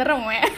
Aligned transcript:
serem 0.00 0.24
ya. 0.32 0.48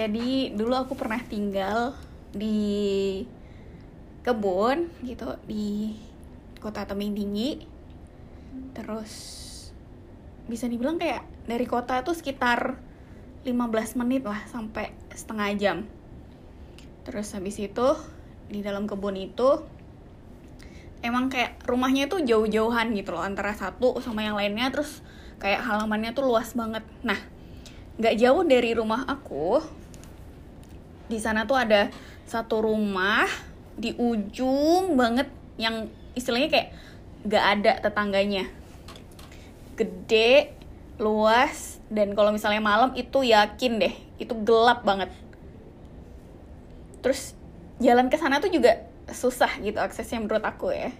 Jadi 0.00 0.56
dulu 0.56 0.72
aku 0.72 0.96
pernah 0.96 1.20
tinggal 1.20 1.92
di 2.32 3.20
kebun 4.24 4.88
gitu 5.04 5.36
di 5.44 5.92
kota 6.58 6.88
tebing 6.88 7.14
tinggi 7.14 7.62
terus 8.72 9.12
bisa 10.48 10.66
dibilang 10.66 10.96
kayak 10.96 11.22
dari 11.44 11.68
kota 11.68 12.00
tuh 12.00 12.16
sekitar 12.16 12.80
15 13.46 14.00
menit 14.00 14.24
lah 14.24 14.40
sampai 14.48 14.96
setengah 15.12 15.48
jam. 15.54 15.78
Terus 17.06 17.30
habis 17.36 17.60
itu 17.62 17.88
di 18.50 18.64
dalam 18.64 18.90
kebun 18.90 19.14
itu 19.14 19.62
emang 21.06 21.30
kayak 21.30 21.62
rumahnya 21.62 22.10
tuh 22.10 22.26
jauh-jauhan 22.26 22.90
gitu 22.98 23.14
loh 23.14 23.22
antara 23.22 23.54
satu 23.54 24.02
sama 24.02 24.26
yang 24.26 24.34
lainnya. 24.34 24.66
Terus 24.74 25.05
kayak 25.36 25.64
halamannya 25.64 26.12
tuh 26.16 26.24
luas 26.24 26.52
banget. 26.56 26.84
Nah 27.04 27.18
nggak 27.96 28.16
jauh 28.20 28.44
dari 28.44 28.76
rumah 28.76 29.08
aku 29.08 29.64
di 31.08 31.16
sana 31.16 31.48
tuh 31.48 31.56
ada 31.56 31.88
satu 32.26 32.60
rumah 32.66 33.24
di 33.78 33.94
ujung 33.96 34.98
banget 34.98 35.30
yang 35.56 35.88
istilahnya 36.12 36.48
kayak 36.50 36.68
nggak 37.24 37.44
ada 37.60 37.72
tetangganya. 37.84 38.44
Gede 39.76 40.56
luas 40.96 41.76
dan 41.92 42.16
kalau 42.16 42.32
misalnya 42.32 42.64
malam 42.64 42.96
itu 42.96 43.20
yakin 43.20 43.78
deh 43.80 43.94
itu 44.16 44.34
gelap 44.42 44.82
banget. 44.82 45.12
Terus 47.04 47.36
jalan 47.78 48.08
ke 48.08 48.16
sana 48.16 48.40
tuh 48.40 48.48
juga 48.48 48.88
susah 49.12 49.60
gitu 49.62 49.78
aksesnya 49.78 50.18
menurut 50.24 50.42
aku 50.42 50.72
ya. 50.72 50.90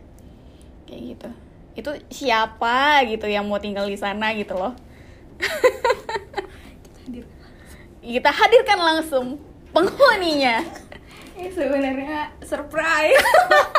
Kayak 0.87 1.03
gitu 1.17 1.45
itu 1.77 1.91
siapa 2.08 3.05
gitu 3.05 3.28
yang 3.28 3.44
mau 3.44 3.60
tinggal 3.60 3.84
di 3.84 3.94
sana 3.94 4.32
gitu 4.32 4.56
loh 4.56 4.72
kita 8.02 8.30
hadirkan 8.30 8.80
langsung 8.80 9.27
penghuninya 9.70 10.62
Eh 11.36 11.52
sebenarnya 11.52 12.32
surprise. 12.41 13.20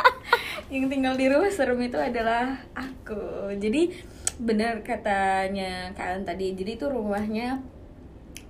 yang 0.74 0.86
tinggal 0.94 1.18
di 1.18 1.26
rumah 1.26 1.50
serem 1.50 1.82
itu 1.82 1.98
adalah 1.98 2.62
aku. 2.78 3.50
Jadi 3.58 3.98
benar 4.38 4.86
katanya 4.86 5.90
kalian 5.98 6.22
tadi. 6.22 6.54
Jadi 6.54 6.78
itu 6.78 6.86
rumahnya 6.86 7.58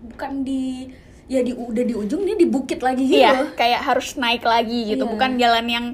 bukan 0.04 0.44
di 0.44 0.92
ya 1.32 1.40
di 1.40 1.56
udah 1.56 1.88
di 1.88 1.96
ujung 1.96 2.28
dia 2.28 2.36
di 2.36 2.52
bukit 2.52 2.84
lagi 2.84 3.08
gitu. 3.08 3.16
iya 3.24 3.48
kayak 3.56 3.88
harus 3.88 4.20
naik 4.20 4.44
lagi 4.44 4.92
gitu 4.92 5.08
Iya. 5.08 5.12
bukan 5.16 5.32
jalan 5.40 5.66
yang 5.72 5.86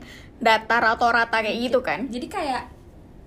datar 0.42 0.82
atau 0.98 1.14
rata 1.14 1.38
kayak 1.46 1.70
gitu 1.70 1.86
kan 1.86 2.10
Jadi 2.10 2.34
kayak 2.34 2.73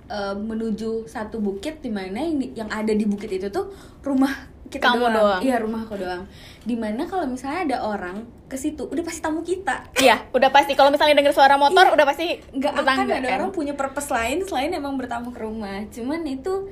eh, 0.06 0.34
menuju 0.34 1.04
satu 1.04 1.38
bukit 1.38 1.78
di 1.78 1.90
mana 1.90 2.18
yang, 2.18 2.36
yang 2.54 2.68
ada 2.68 2.90
di 2.90 3.04
bukit 3.04 3.30
itu 3.30 3.48
tuh 3.48 3.70
rumah 4.00 4.32
kita 4.66 4.82
Kamu 4.82 5.06
doang. 5.06 5.40
Iya, 5.40 5.62
rumah 5.62 5.86
aku 5.86 5.94
doang. 5.94 6.26
Di 6.62 6.74
mana 6.74 7.06
kalau 7.06 7.22
misalnya 7.24 7.60
ada 7.62 7.76
orang 7.86 8.26
ke 8.46 8.58
situ, 8.58 8.82
udah 8.82 8.98
pasti 9.00 9.22
tamu 9.22 9.46
kita. 9.46 9.94
Iya, 9.94 10.26
udah 10.34 10.50
pasti 10.50 10.74
kalau 10.74 10.90
misalnya 10.90 11.14
dengar 11.14 11.30
suara 11.30 11.54
motor 11.54 11.86
Iya. 11.86 11.94
udah 11.94 12.02
pasti 12.04 12.26
nggak 12.50 12.72
akan 12.74 12.96
ada 13.04 13.14
kan. 13.22 13.38
orang 13.38 13.50
punya 13.50 13.74
purpose 13.74 14.10
lain 14.10 14.42
selain 14.42 14.74
emang 14.74 14.98
bertamu 14.98 15.30
ke 15.30 15.38
rumah 15.38 15.86
cuman 15.88 16.26
itu 16.26 16.66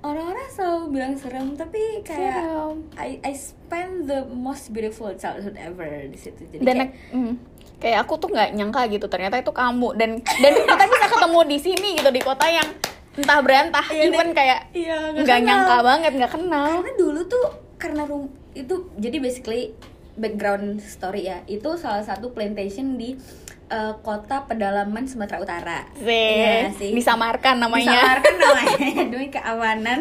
orang-orang 0.00 0.48
selalu 0.48 0.82
bilang 0.92 1.12
serem 1.16 1.52
tapi 1.52 1.80
kayak 2.00 2.40
Serem. 2.40 2.76
I 2.94 3.18
I 3.20 3.32
spend 3.34 4.06
the 4.06 4.24
most 4.28 4.70
beautiful 4.70 5.10
childhood 5.12 5.56
ever 5.58 5.84
di 6.06 6.16
situ 6.16 6.40
jadi 6.46 6.62
dan 6.62 6.76
kayak, 6.78 6.90
mm, 7.10 7.32
kayak 7.76 7.98
aku 8.00 8.12
tuh 8.16 8.28
nggak 8.30 8.54
nyangka 8.54 8.80
gitu 8.88 9.06
ternyata 9.08 9.36
itu 9.36 9.50
kamu 9.50 9.88
dan 9.98 10.10
dan 10.22 10.52
kita 10.54 10.84
bisa 10.86 11.05
ketemu 11.26 11.40
di 11.44 11.58
sini 11.58 11.88
gitu 11.98 12.10
di 12.14 12.22
kota 12.22 12.46
yang 12.46 12.68
entah 13.16 13.42
berantah 13.42 13.82
Iya, 13.90 14.02
even 14.06 14.30
dan- 14.30 14.36
kayak 14.36 14.60
iya, 14.70 14.96
nggak 15.10 15.38
nyangka 15.42 15.76
banget 15.82 16.12
nggak 16.14 16.32
kenal 16.32 16.68
karena 16.78 16.92
dulu 16.94 17.20
tuh 17.26 17.44
karena 17.76 18.02
rum 18.06 18.24
itu 18.54 18.74
jadi 18.94 19.18
basically 19.18 19.74
background 20.14 20.78
story 20.78 21.26
ya 21.26 21.42
itu 21.44 21.66
salah 21.74 22.00
satu 22.00 22.30
plantation 22.30 22.94
di 22.94 23.18
eh, 23.66 23.94
kota 24.00 24.46
pedalaman 24.46 25.02
Sumatera 25.04 25.42
Utara 25.42 25.78
Iya 25.98 26.70
sih 26.72 26.94
disamarkan 26.94 27.58
namanya 27.58 27.90
Disamarkan 27.90 28.34
namanya 28.40 29.02
demi 29.10 29.28
keamanan 29.28 30.00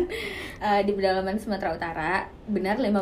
eh, 0.62 0.82
di 0.86 0.92
pedalaman 0.94 1.36
Sumatera 1.36 1.74
Utara. 1.74 2.14
Benar 2.46 2.78
15 2.78 2.94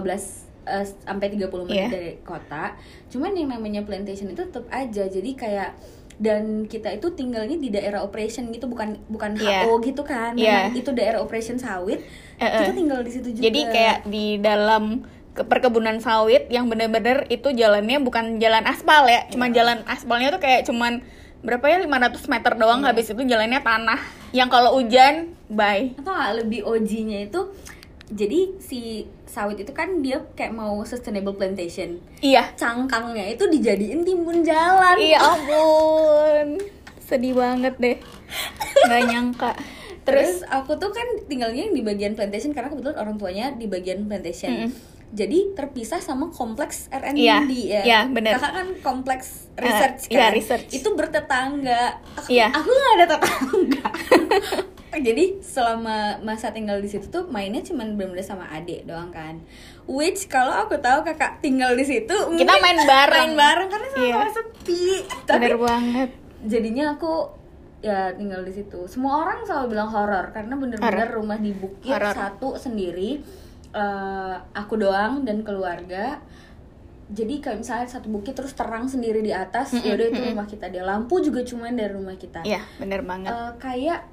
eh, 0.64 0.86
sampai 1.04 1.28
30 1.28 1.52
menit 1.68 1.76
Iya. 1.76 1.88
dari 1.92 2.12
kota. 2.24 2.80
Cuman 3.12 3.36
yang 3.36 3.52
namanya 3.52 3.84
plantation 3.84 4.32
itu 4.32 4.42
tetap 4.42 4.64
aja. 4.70 5.04
Jadi 5.06 5.36
kayak 5.36 5.76
dan 6.18 6.66
kita 6.66 6.90
itu 6.90 7.10
tinggalnya 7.12 7.56
di 7.56 7.70
daerah 7.70 8.02
operation 8.02 8.50
gitu 8.50 8.66
bukan 8.66 8.98
bukan 9.08 9.34
Iya. 9.36 9.66
HO 9.66 9.80
gitu 9.80 10.02
kan. 10.02 10.34
Iya. 10.34 10.70
Memang 10.70 10.78
itu 10.78 10.92
daerah 10.92 11.20
operation 11.20 11.58
sawit. 11.58 12.02
Eh, 12.36 12.46
eh. 12.46 12.60
Kita 12.66 12.74
tinggal 12.74 13.00
di 13.02 13.12
situ 13.12 13.30
juga. 13.32 13.44
jadi 13.44 13.62
kayak 13.70 13.98
di 14.06 14.26
dalam 14.38 15.04
ke 15.34 15.42
perkebunan 15.42 15.98
sawit 15.98 16.46
yang 16.48 16.70
bener-bener 16.70 17.26
itu 17.28 17.50
jalannya 17.50 17.98
bukan 18.00 18.38
jalan 18.38 18.62
aspal 18.66 19.06
ya 19.06 19.26
cuman 19.30 19.50
Iya. 19.50 19.56
jalan 19.58 19.78
aspalnya 19.88 20.30
tuh 20.30 20.38
kayak 20.38 20.62
cuman 20.64 21.02
berapa 21.42 21.66
ya 21.66 21.78
500 21.82 22.30
meter 22.30 22.54
doang 22.54 22.86
Iya. 22.86 22.94
habis 22.94 23.10
itu 23.10 23.18
jalannya 23.20 23.60
tanah 23.60 23.98
yang 24.30 24.46
kalau 24.48 24.78
hujan 24.78 25.34
bye 25.50 25.90
atau 25.98 26.14
lebih 26.38 26.62
OG-nya 26.64 27.28
itu 27.28 27.50
jadi 28.06 28.60
si 28.60 29.06
sawit 29.24 29.58
itu 29.58 29.72
kan 29.72 30.00
dia 30.00 30.20
kayak 30.34 30.52
mau 30.52 30.84
sustainable 30.84 31.34
plantation. 31.34 32.04
iya 32.20 32.52
Cangkangnya 32.54 33.30
itu 33.30 33.48
dijadiin 33.48 34.04
timbun 34.04 34.44
jalan. 34.44 35.00
Iya 35.00 35.20
ampun 35.20 36.60
Sedih 37.00 37.34
banget 37.34 37.76
deh 37.78 37.98
Gak 38.82 39.02
nyangka 39.06 39.52
Terus 40.04 40.40
Terus 40.44 40.52
aku 40.52 40.76
tuh 40.76 40.92
kan 40.92 41.08
tinggalnya 41.26 41.64
yang 41.64 41.74
di 41.74 41.82
bagian 41.82 42.14
plantation 42.14 42.52
karena 42.52 42.68
kebetulan 42.68 42.98
orang 42.98 43.16
tuanya 43.16 43.56
di 43.56 43.68
bagian 43.68 44.04
plantation. 44.04 44.68
Mm-mm. 44.68 44.72
Jadi 45.14 45.54
terpisah 45.54 46.02
sama 46.02 46.28
kompleks 46.28 46.90
RND 46.90 47.22
Iya, 47.22 47.38
ya. 47.46 47.82
iya, 47.86 48.00
bener. 48.10 48.34
Kakak 48.36 48.52
kan 48.52 48.68
kompleks 48.82 49.46
research 49.56 50.10
iya, 50.10 50.28
kan. 50.28 50.32
research. 50.34 50.74
Itu 50.74 50.92
bertetangga. 50.92 52.02
Aku, 52.18 52.28
Iya. 52.34 52.50
aku 52.50 52.66
nggak 52.68 52.94
ada 52.98 53.06
tetangga. 53.14 53.88
Jadi 54.96 55.40
selama 55.40 55.96
masa 56.20 56.50
tinggal 56.50 56.78
di 56.78 56.88
situ 56.88 57.08
tuh 57.08 57.26
mainnya 57.26 57.60
cuman 57.60 57.94
bener-bener 57.94 58.22
sama 58.22 58.46
adik 58.48 58.84
doang 58.84 59.10
kan. 59.10 59.42
Which 59.84 60.26
kalau 60.26 60.54
aku 60.60 60.78
tahu 60.78 61.02
kakak 61.04 61.40
tinggal 61.40 61.74
di 61.74 61.84
situ 61.84 62.14
Kita 62.14 62.54
main 62.58 62.78
bareng. 62.80 63.32
main 63.32 63.36
bareng 63.36 63.68
karena 63.68 63.88
sama 63.90 64.04
Iya. 64.04 64.20
sepi. 64.30 64.86
Tapi 65.24 65.40
Bener 65.40 65.58
banget 65.58 66.10
jadinya 66.44 66.92
aku 66.92 67.32
ya 67.80 68.12
tinggal 68.12 68.44
di 68.44 68.52
situ 68.52 68.84
semua 68.86 69.24
orang 69.24 69.44
selalu 69.44 69.72
bilang 69.72 69.88
horor 69.88 70.28
karena 70.30 70.56
bener-bener 70.56 71.08
rumah 71.10 71.36
di 71.36 71.52
bukit 71.52 71.88
Horor. 71.90 72.12
satu 72.12 72.50
sendiri 72.54 73.24
Eh, 73.72 74.36
aku 74.54 74.78
doang 74.78 75.24
dan 75.24 75.42
keluarga 75.42 76.22
jadi 77.06 77.40
kayak 77.40 77.58
misalnya 77.58 77.88
satu 77.90 78.06
bukit 78.08 78.32
terus 78.32 78.54
terang 78.54 78.86
sendiri 78.86 79.20
di 79.20 79.30
atas 79.30 79.72
Mm-mm, 79.72 79.82
ya 79.84 79.92
udah 79.94 80.08
itu 80.08 80.22
rumah 80.28 80.46
kita 80.46 80.66
dia 80.68 80.82
lampu 80.82 81.18
juga 81.18 81.42
cuman 81.42 81.74
dari 81.74 81.90
rumah 81.90 82.14
kita 82.14 82.44
Iya 82.44 82.62
bener 82.76 83.02
banget 83.02 83.30
Eh, 83.30 83.52
kayak 83.58 84.06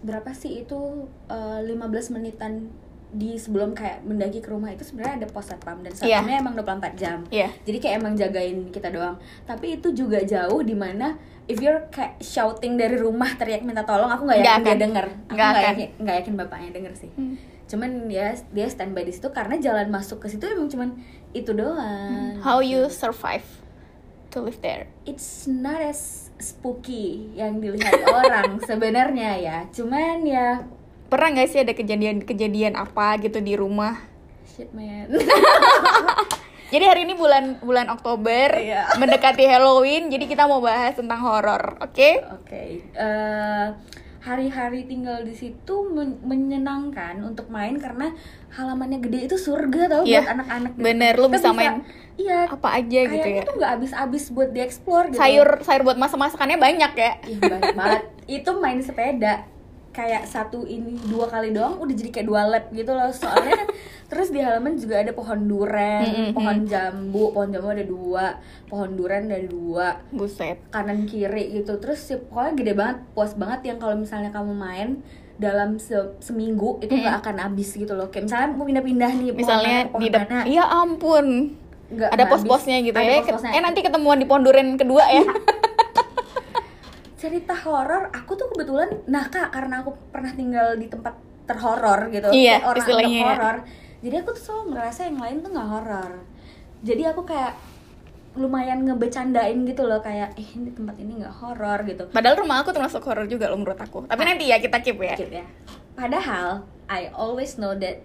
berapa 0.00 0.30
sih 0.32 0.62
itu 0.62 0.78
eh, 1.26 1.60
15 1.64 1.74
menitan 2.10 2.70
di 3.08 3.34
sebelum 3.34 3.72
kayak 3.72 4.04
mendaki 4.04 4.38
ke 4.38 4.52
rumah 4.52 4.68
itu 4.68 4.84
sebenarnya 4.84 5.24
ada 5.24 5.28
pos 5.28 5.48
satpam 5.48 5.80
dan 5.80 5.96
Iya. 5.96 6.20
satpamnya 6.20 6.36
emang 6.38 6.54
24 6.54 6.92
jam. 6.94 7.18
Iya. 7.30 7.48
Jadi 7.64 7.78
kayak 7.78 7.94
emang 7.98 8.12
jagain 8.14 8.68
kita 8.68 8.92
doang. 8.92 9.16
Tapi 9.42 9.80
itu 9.80 9.88
juga 9.92 10.20
jauh 10.20 10.60
di 10.60 10.76
mana 10.76 11.16
if 11.44 11.56
you're 11.56 11.88
kayak 11.88 12.20
shouting 12.20 12.76
dari 12.76 12.94
rumah 12.94 13.32
teriak 13.32 13.64
minta 13.64 13.80
tolong 13.82 14.06
aku 14.06 14.28
nggak 14.28 14.38
yakin 14.38 14.60
dia 14.60 14.68
akan. 14.68 14.78
denger. 14.78 15.06
Aku 15.24 15.34
Nggak 15.34 15.52
yakin 15.64 15.88
nggak 15.98 16.16
yakin 16.20 16.34
bapaknya 16.36 16.70
denger 16.72 16.92
sih. 16.96 17.10
Hmm. 17.12 17.36
cuman 17.68 18.08
dia 18.08 18.32
dia 18.48 18.64
standby 18.64 19.04
di 19.04 19.12
situ 19.12 19.28
karena 19.28 19.60
jalan 19.60 19.92
masuk 19.92 20.24
ke 20.24 20.28
situ 20.28 20.40
emang 20.44 20.68
cuman 20.68 20.88
itu 21.32 21.52
doang. 21.52 22.40
How 22.40 22.60
you 22.60 22.88
survive 22.88 23.44
to 24.30 24.40
live 24.40 24.56
there? 24.60 24.88
It's 25.04 25.44
not 25.44 25.76
as 25.78 26.27
spooky 26.38 27.34
yang 27.34 27.58
dilihat 27.58 28.02
orang 28.22 28.58
sebenarnya 28.64 29.38
ya 29.38 29.58
cuman 29.70 30.22
ya 30.24 30.48
Pernah 31.08 31.40
gak 31.40 31.48
sih 31.48 31.64
ada 31.64 31.72
kejadian-kejadian 31.72 32.76
apa 32.76 33.16
gitu 33.16 33.40
di 33.40 33.56
rumah 33.56 33.96
shit 34.44 34.68
man 34.76 35.08
Jadi 36.68 36.84
hari 36.84 37.08
ini 37.08 37.16
bulan 37.16 37.56
bulan 37.64 37.88
Oktober 37.88 38.60
Iya. 38.60 39.00
mendekati 39.00 39.48
Halloween, 39.48 40.12
jadi 40.12 40.28
kita 40.28 40.44
mau 40.44 40.60
bahas 40.60 40.92
tentang 40.92 41.16
horor, 41.24 41.80
oke? 41.80 42.10
Oke, 42.36 42.84
eh, 42.92 43.66
hari-hari 44.18 44.82
tinggal 44.84 45.22
di 45.22 45.30
situ 45.30 45.74
men- 45.86 46.18
menyenangkan 46.20 47.18
untuk 47.20 47.46
main 47.48 47.76
karena 47.76 48.10
halamannya 48.50 48.98
gede 48.98 49.18
itu 49.24 49.36
surga 49.36 49.82
tau 49.88 50.02
Iya, 50.02 50.20
buat 50.20 50.34
anak-anak. 50.34 50.70
gitu. 50.72 50.82
bener, 50.82 51.12
lu 51.14 51.26
Kita 51.26 51.34
bisa 51.34 51.48
main 51.52 51.74
Iya. 52.18 52.40
Apa 52.50 52.68
aja 52.74 53.00
gitu 53.04 53.28
ya? 53.30 53.42
tuh 53.46 53.54
nggak 53.54 53.72
habis-habis 53.78 54.24
buat 54.28 54.50
dieksplor 54.50 55.14
gitu. 55.14 55.22
Sayur 55.22 55.48
sayur 55.62 55.82
buat 55.82 55.94
masak-masakannya 55.96 56.58
banyak 56.58 56.92
ya. 56.92 57.12
Ih, 57.24 57.38
banyak 57.38 57.74
banget. 57.74 58.02
Itu 58.42 58.50
main 58.58 58.82
sepeda 58.82 59.46
kayak 59.98 60.22
satu 60.24 60.62
ini 60.62 60.94
dua 61.02 61.26
kali 61.26 61.50
doang 61.50 61.74
udah 61.76 61.90
jadi 61.90 62.10
kayak 62.12 62.26
dua 62.26 62.46
lap 62.46 62.64
gitu 62.70 62.88
loh. 62.88 63.10
Soalnya 63.10 63.66
terus 64.08 64.30
di 64.30 64.38
halaman 64.38 64.72
juga 64.74 64.94
ada 64.98 65.10
pohon 65.10 65.42
duren 65.44 66.30
pohon 66.30 66.64
jambu 66.64 67.28
pohon 67.28 67.50
jambu 67.50 67.68
ada 67.68 67.82
dua 67.82 68.24
pohon 68.64 68.90
duren 68.94 69.26
ada 69.26 69.42
dua 69.44 69.98
Buset. 70.08 70.62
kanan 70.68 71.04
kiri 71.04 71.50
gitu. 71.52 71.76
Terus 71.76 71.98
ya, 72.06 72.16
pokoknya 72.20 72.52
gede 72.54 72.72
banget 72.72 72.98
puas 73.10 73.34
banget 73.34 73.60
yang 73.66 73.78
kalau 73.78 73.94
misalnya 73.94 74.30
kamu 74.30 74.54
main 74.54 75.02
dalam 75.34 75.78
se- 75.78 76.14
seminggu 76.18 76.78
itu 76.78 76.90
nggak 76.92 77.18
akan 77.20 77.36
habis 77.40 77.70
gitu 77.72 77.92
loh. 77.92 78.06
Kayak 78.06 78.26
misalnya 78.26 78.48
mau 78.52 78.64
pindah-pindah 78.64 79.10
nih 79.12 79.28
misalnya 79.32 79.76
pohon 79.88 80.00
di 80.00 80.08
depan 80.08 80.26
mana, 80.28 80.46
iya 80.46 80.64
ampun. 80.64 81.26
Nggak- 81.88 82.10
ada 82.10 82.24
pos-posnya 82.26 82.76
gitu 82.80 82.92
Ada 82.94 83.08
ya. 83.08 83.18
Pos-posnya. 83.22 83.50
eh 83.50 83.60
nanti 83.60 83.80
ketemuan 83.80 84.16
di 84.16 84.24
ponduren 84.24 84.76
kedua 84.76 85.08
ya 85.08 85.24
cerita 87.18 87.52
horor 87.52 88.14
aku 88.14 88.38
tuh 88.38 88.46
kebetulan 88.54 88.88
nah 89.04 89.26
kak 89.26 89.50
karena 89.50 89.82
aku 89.82 89.90
pernah 90.08 90.30
tinggal 90.32 90.78
di 90.78 90.86
tempat 90.86 91.18
terhoror 91.44 92.06
gitu 92.08 92.30
Iya, 92.30 92.62
orang 92.62 92.78
istilahnya. 92.78 93.08
anggap 93.10 93.18
ya. 93.18 93.34
horor 93.34 93.56
jadi 93.98 94.22
aku 94.22 94.30
tuh 94.30 94.42
selalu 94.42 94.64
ngerasa 94.74 95.00
yang 95.10 95.18
lain 95.18 95.36
tuh 95.42 95.50
nggak 95.50 95.68
horor. 95.68 96.12
Jadi 96.86 97.02
aku 97.02 97.26
kayak 97.26 97.58
lumayan 98.38 98.86
ngebecandain 98.86 99.58
gitu 99.66 99.82
loh 99.82 99.98
kayak 99.98 100.38
eh 100.38 100.46
ini 100.54 100.70
tempat 100.70 100.94
ini 101.02 101.18
nggak 101.18 101.34
horor 101.42 101.82
gitu. 101.82 102.06
Padahal 102.14 102.38
rumah 102.38 102.62
aku 102.62 102.70
termasuk 102.70 103.02
horor 103.02 103.26
juga 103.26 103.50
loh 103.50 103.58
menurut 103.58 103.74
aku. 103.74 104.06
Tapi 104.06 104.22
nanti 104.22 104.46
ya 104.46 104.62
kita 104.62 104.78
keep 104.78 105.02
ya. 105.02 105.18
Gitu 105.18 105.42
ya. 105.42 105.46
Padahal 105.98 106.62
I 106.86 107.10
always 107.10 107.58
know 107.58 107.74
that 107.74 107.98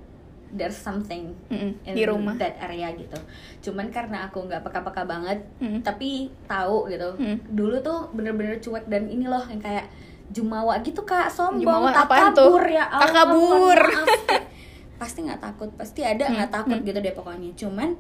there's 0.53 0.75
something 0.75 1.33
in 1.49 1.73
di 1.83 2.05
rumah. 2.05 2.37
that 2.37 2.53
area 2.59 2.93
gitu. 2.93 3.17
Cuman 3.61 3.89
karena 3.89 4.25
aku 4.25 4.41
nggak 4.41 4.61
peka-peka 4.61 5.03
banget 5.03 5.41
Mm. 5.57 5.81
tapi 5.81 6.29
tahu 6.45 6.87
gitu. 6.87 7.09
Mm. 7.15 7.37
dulu 7.49 7.75
tuh 7.79 8.07
bener-bener 8.11 8.57
cuek 8.57 8.85
dan 8.85 9.05
ini 9.05 9.25
loh 9.25 9.41
yang 9.43 9.57
kayak 9.57 9.89
jumawa 10.29 10.77
gitu 10.79 11.01
kak. 11.01 11.27
Sombong 11.27 11.59
Jumawa 11.59 11.89
takabur 11.91 12.63
ya 12.63 12.85
Allah, 12.85 13.01
Takabur. 13.03 13.79
maaf. 13.81 14.07
Pasti 14.93 15.19
nggak 15.19 15.41
takut 15.41 15.67
pasti 15.73 15.99
ada 15.99 16.23
nggak 16.23 16.47
Mm, 16.47 16.55
takut 16.55 16.79
gitu 16.79 16.95
deh 16.97 17.11
pokoknya. 17.11 17.49
Cuman 17.57 17.91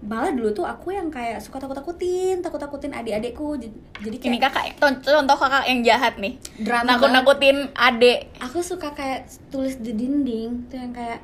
malah 0.00 0.30
dulu 0.30 0.52
tuh 0.52 0.62
aku 0.62 0.90
yang 0.90 1.08
kayak 1.08 1.38
suka 1.38 1.58
takut-takutin 1.58 2.38
takut-takutin 2.38 2.92
adik-adikku. 2.92 3.58
J- 3.58 3.72
jadi 3.98 4.16
kayak 4.16 4.28
ini 4.28 4.38
kakak 4.38 4.64
contoh 5.00 5.36
kakak 5.36 5.64
yang 5.66 5.80
jahat 5.82 6.14
nih. 6.16 6.38
Drama. 6.56 6.86
Nakut 6.86 7.10
nakutin 7.10 7.66
adek 7.72 8.30
aku 8.38 8.60
suka 8.60 8.92
kayak 8.92 9.20
tulis 9.48 9.74
di 9.76 9.90
dinding 9.92 10.68
tuh 10.68 10.78
yang 10.78 10.92
kayak 10.92 11.18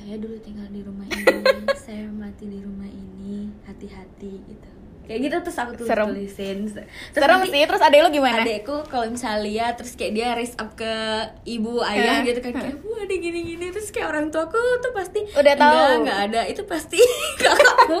saya 0.00 0.16
dulu 0.16 0.32
tinggal 0.40 0.64
di 0.68 0.80
rumah 0.80 1.04
ini 1.04 1.44
saya 1.84 2.08
mati 2.08 2.44
di 2.46 2.58
rumah 2.58 2.88
ini. 2.88 3.52
Hati-hati 3.62 4.32
gitu. 4.42 4.68
Kayak 5.04 5.20
gitu 5.20 5.36
terus 5.42 5.58
aku 5.58 5.72
tulis 5.74 5.90
Serem. 5.90 6.08
tulisin. 6.08 6.58
Terus 6.64 6.86
serem 7.12 7.36
nanti 7.36 7.50
sih 7.52 7.66
terus 7.66 7.82
adek 7.82 8.00
lo 8.00 8.08
gimana? 8.08 8.40
adekku 8.40 8.76
kalau 8.86 9.06
misalnya 9.06 9.42
lihat 9.42 9.72
terus 9.74 9.92
kayak 9.94 10.12
dia 10.14 10.28
raise 10.32 10.54
up 10.54 10.72
ke 10.72 10.86
ibu 11.44 11.82
ayah 11.82 12.22
gitu 12.22 12.38
kan 12.40 12.54
kayak 12.54 12.78
wah 12.80 13.00
ada 13.00 13.12
gini-gini. 13.12 13.68
Terus 13.68 13.90
kayak 13.90 14.08
orang 14.08 14.30
tuaku 14.30 14.56
tuh 14.78 14.92
pasti 14.92 15.20
Udah 15.30 15.54
tahu. 15.54 16.06
nggak 16.06 16.20
ada. 16.30 16.40
Itu 16.46 16.62
pasti 16.64 16.98
kakakmu 17.42 18.00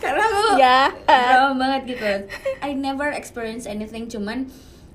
karena 0.00 0.22
aku 0.22 0.40
Ya. 0.58 0.80
drama 1.06 1.54
banget 1.56 1.82
gitu. 1.88 2.12
I 2.60 2.74
never 2.74 3.08
experience 3.08 3.64
anything 3.64 4.08
cuman 4.08 4.50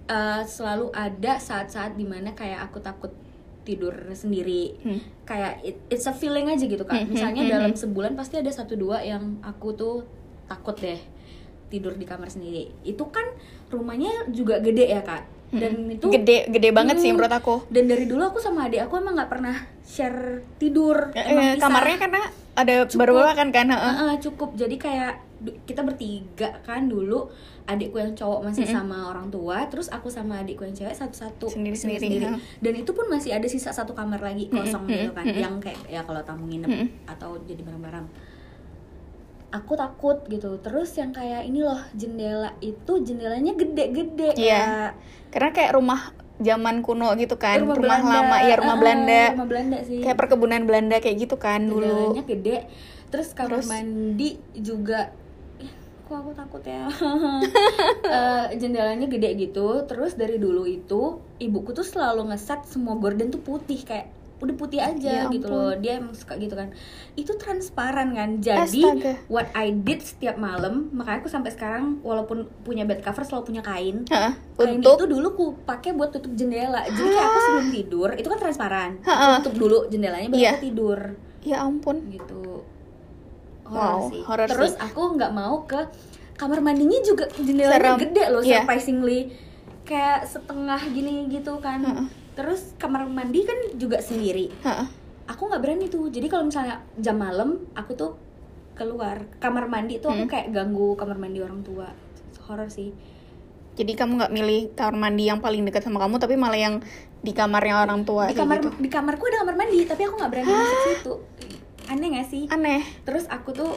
uh, 0.06 0.44
selalu 0.44 0.92
ada 0.92 1.40
saat-saat 1.40 1.96
di 1.96 2.04
mana 2.04 2.34
kayak 2.34 2.60
aku 2.62 2.78
takut 2.80 3.14
tidur 3.66 3.92
sendiri. 4.14 4.78
Hmm. 4.80 5.02
kayak 5.26 5.66
it- 5.66 5.82
it's 5.90 6.06
a 6.06 6.14
feeling 6.14 6.46
aja 6.46 6.62
gitu 6.62 6.82
kak. 6.82 7.02
Hmm, 7.02 7.10
misalnya 7.10 7.42
hmm, 7.42 7.50
hmm, 7.50 7.56
dalam 7.58 7.74
sebulan 7.74 8.14
pasti 8.14 8.38
ada 8.38 8.50
satu 8.50 8.78
dua 8.78 9.02
yang 9.02 9.42
aku 9.42 9.74
tuh 9.74 9.96
takut 10.46 10.78
deh 10.78 11.02
tidur 11.68 11.92
di 11.92 12.06
kamar 12.06 12.30
sendiri. 12.30 12.70
Itu 12.82 13.10
kan 13.10 13.26
rumahnya 13.68 14.30
juga 14.30 14.62
gede 14.62 14.86
ya 14.88 15.02
kak 15.02 15.26
dan 15.48 15.74
itu 15.88 16.04
Hmm. 16.04 16.16
gede 16.16 16.38
gede 16.50 16.70
banget 16.70 16.96
sih 16.98 17.10
Hmm. 17.10 17.18
menurut 17.18 17.34
aku 17.34 17.56
dan 17.68 17.86
dari 17.86 18.06
dulu 18.06 18.22
aku 18.24 18.38
sama 18.38 18.66
adik 18.66 18.82
aku 18.82 18.98
emang 18.98 19.14
nggak 19.14 19.30
pernah 19.30 19.56
share 19.82 20.42
tidur 20.56 21.14
emang 21.14 21.54
pisah. 21.54 21.62
kamarnya 21.62 21.98
karena 22.00 22.22
ada 22.54 22.74
baru 22.88 23.14
kan 23.30 23.52
kan 23.52 23.68
heeh. 23.68 23.94
Heeh, 24.00 24.16
cukup 24.22 24.56
jadi 24.56 24.76
kayak 24.76 25.14
kita 25.66 25.84
bertiga 25.84 26.56
kan 26.62 26.88
dulu 26.88 27.28
adikku 27.66 27.98
yang 27.98 28.14
cowok 28.14 28.46
masih 28.46 28.64
sama 28.64 29.10
orang 29.10 29.28
tua 29.28 29.66
terus 29.66 29.88
aku 29.88 30.08
sama 30.08 30.40
adikku 30.40 30.64
yang 30.64 30.72
cewek 30.72 30.94
satu-satu 30.94 31.50
Sendiri-sendiri, 31.50 32.00
sendiri-sendiri. 32.00 32.26
ha. 32.32 32.62
dan 32.62 32.74
itu 32.74 32.92
pun 32.92 33.06
masih 33.06 33.32
ada 33.32 33.44
sisa 33.46 33.70
satu 33.70 33.92
kamar 33.92 34.18
lagi 34.20 34.48
kosong 34.48 34.86
gitu 34.88 35.12
kan 35.12 35.24
mm-mm. 35.24 35.42
yang 35.42 35.56
kayak 35.58 35.78
ya 35.86 36.02
kalau 36.02 36.22
tamu 36.22 36.46
nginep 36.46 36.70
Mm-mm. 36.70 36.88
atau 37.06 37.36
jadi 37.42 37.60
barang-barang 37.60 38.06
aku 39.56 39.74
takut 39.74 40.24
gitu. 40.26 40.60
Terus 40.60 40.92
yang 40.94 41.10
kayak 41.10 41.44
ini 41.44 41.62
loh 41.62 41.80
jendela 41.92 42.52
itu 42.60 43.00
jendelanya 43.00 43.54
gede-gede 43.54 44.36
Iya. 44.36 44.60
kayak 44.60 44.92
karena 45.32 45.50
kayak 45.52 45.72
rumah 45.74 46.02
zaman 46.36 46.80
kuno 46.80 47.16
gitu 47.16 47.36
kan 47.36 47.64
rumah, 47.64 47.80
Belanda. 47.80 48.12
lama 48.20 48.38
ya 48.42 48.56
rumah 48.56 48.76
Heeh, 48.76 48.84
Belanda. 48.84 49.22
rumah 49.32 49.48
Belanda 49.48 49.78
sih. 49.82 50.00
Kayak 50.00 50.18
perkebunan 50.18 50.62
Belanda 50.64 50.96
kayak 51.00 51.18
gitu 51.18 51.36
kan 51.36 51.64
dulu. 51.64 51.84
Jendelanya 51.84 52.24
gede. 52.26 52.58
Terus 53.08 53.28
kamar 53.32 53.50
Terus? 53.56 53.68
mandi 53.68 54.30
juga 54.54 55.00
kok 56.06 56.16
aku 56.16 56.32
takut 56.34 56.62
ya? 56.62 56.86
Eh, 58.06 58.46
jendelanya 58.58 59.08
gede 59.08 59.34
gitu. 59.40 59.84
Terus 59.84 60.14
dari 60.14 60.38
dulu 60.38 60.64
itu 60.64 61.02
ibuku 61.38 61.72
tuh 61.72 61.84
selalu 61.84 62.30
ngeset 62.30 62.64
semua 62.66 62.96
gorden 62.96 63.28
tuh 63.28 63.42
putih 63.42 63.82
kayak 63.82 64.12
udah 64.38 64.52
putih 64.54 64.78
aja 64.78 65.24
Ya 65.24 65.32
gitu 65.32 65.48
ampun. 65.48 65.56
loh 65.56 65.72
dia 65.76 65.96
emang 65.96 66.12
suka 66.12 66.36
gitu 66.36 66.54
kan 66.54 66.68
itu 67.14 67.32
transparan 67.34 68.12
kan 68.12 68.38
jadi 68.38 68.68
Astaga. 68.68 69.14
what 69.26 69.48
I 69.52 69.72
did 69.72 70.00
setiap 70.00 70.36
malam 70.36 70.92
makanya 70.92 71.20
aku 71.20 71.30
sampai 71.30 71.50
sekarang 71.50 72.00
walaupun 72.02 72.38
punya 72.62 72.84
bed 72.84 73.00
cover 73.00 73.22
selalu 73.22 73.44
punya 73.48 73.62
kain 73.62 74.04
Heeh, 74.06 74.34
kain 74.54 74.76
untuk 74.78 75.00
itu 75.00 75.06
dulu 75.10 75.28
ku 75.32 75.46
pakai 75.62 75.92
buat 75.92 76.12
tutup 76.12 76.34
jendela 76.34 76.84
jadi 76.86 77.00
kayak 77.06 77.26
aku 77.26 77.40
sebelum 77.42 77.68
tidur 77.72 78.10
itu 78.14 78.28
kan 78.28 78.38
transparan 78.38 78.92
Aku 78.98 79.08
Ha-ha. 79.08 79.40
tutup 79.40 79.56
dulu 79.58 79.78
jendelanya 79.88 80.28
baru 80.28 80.44
aku 80.52 80.62
tidur 80.62 81.00
ya 81.42 81.58
ampun 81.62 81.96
gitu 82.10 82.64
Wow, 83.66 84.14
horor 84.22 84.46
sih 84.46 84.52
terus 84.52 84.72
sih. 84.72 84.84
aku 84.84 85.16
nggak 85.16 85.32
mau 85.32 85.64
ke 85.64 85.80
kamar 86.36 86.60
mandinya 86.60 87.00
juga 87.02 87.26
jendelanya 87.32 87.82
Serem. 87.82 87.98
gede 88.00 88.24
loh 88.30 88.42
Iya. 88.42 88.62
surprisingly 88.62 89.34
kayak 89.82 90.22
setengah 90.24 90.82
gini 90.88 91.26
gitu 91.30 91.58
kan 91.58 91.82
Ha-ha. 91.82 92.04
Terus 92.36 92.76
kamar 92.76 93.08
mandi 93.08 93.42
kan 93.42 93.56
juga 93.76 94.00
sendiri. 94.00 94.52
Heeh. 94.62 94.88
aku 95.26 95.50
nggak 95.50 95.58
berani 95.58 95.90
tuh. 95.90 96.06
Jadi 96.06 96.30
kalau 96.30 96.46
misalnya 96.46 96.86
jam 96.96 97.18
malam 97.18 97.66
aku 97.74 97.98
tuh 97.98 98.14
keluar. 98.74 99.26
Kamar 99.40 99.66
mandi 99.66 99.98
tuh 99.98 100.14
aku 100.14 100.24
Hmm. 100.24 100.30
kayak 100.30 100.54
ganggu 100.54 100.94
kamar 100.94 101.18
mandi 101.18 101.42
orang 101.42 101.66
tua. 101.66 101.90
Horor 102.46 102.70
sih. 102.70 102.94
Jadi 103.74 103.92
kamu 103.92 104.22
nggak 104.22 104.32
milih 104.32 104.62
kamar 104.72 104.96
mandi 104.96 105.26
yang 105.26 105.42
paling 105.42 105.66
dekat 105.66 105.82
sama 105.82 105.98
kamu 105.98 106.22
tapi 106.22 106.38
malah 106.38 106.56
yang 106.56 106.76
di 107.20 107.34
kamarnya 107.34 107.82
orang 107.82 108.06
tua 108.06 108.30
di 108.30 108.38
kamar 108.38 108.62
gitu. 108.62 108.70
di 108.78 108.86
kamarku 108.86 109.26
ada 109.26 109.42
kamar 109.42 109.56
mandi 109.58 109.82
tapi 109.82 110.02
aku 110.06 110.14
nggak 110.14 110.30
berani 110.30 110.48
masuk 110.48 110.80
situ. 110.86 111.14
Aneh 111.86 112.08
gak 112.14 112.28
sih? 112.30 112.44
Aneh. 112.48 112.82
Terus 113.02 113.26
aku 113.26 113.50
tuh 113.52 113.72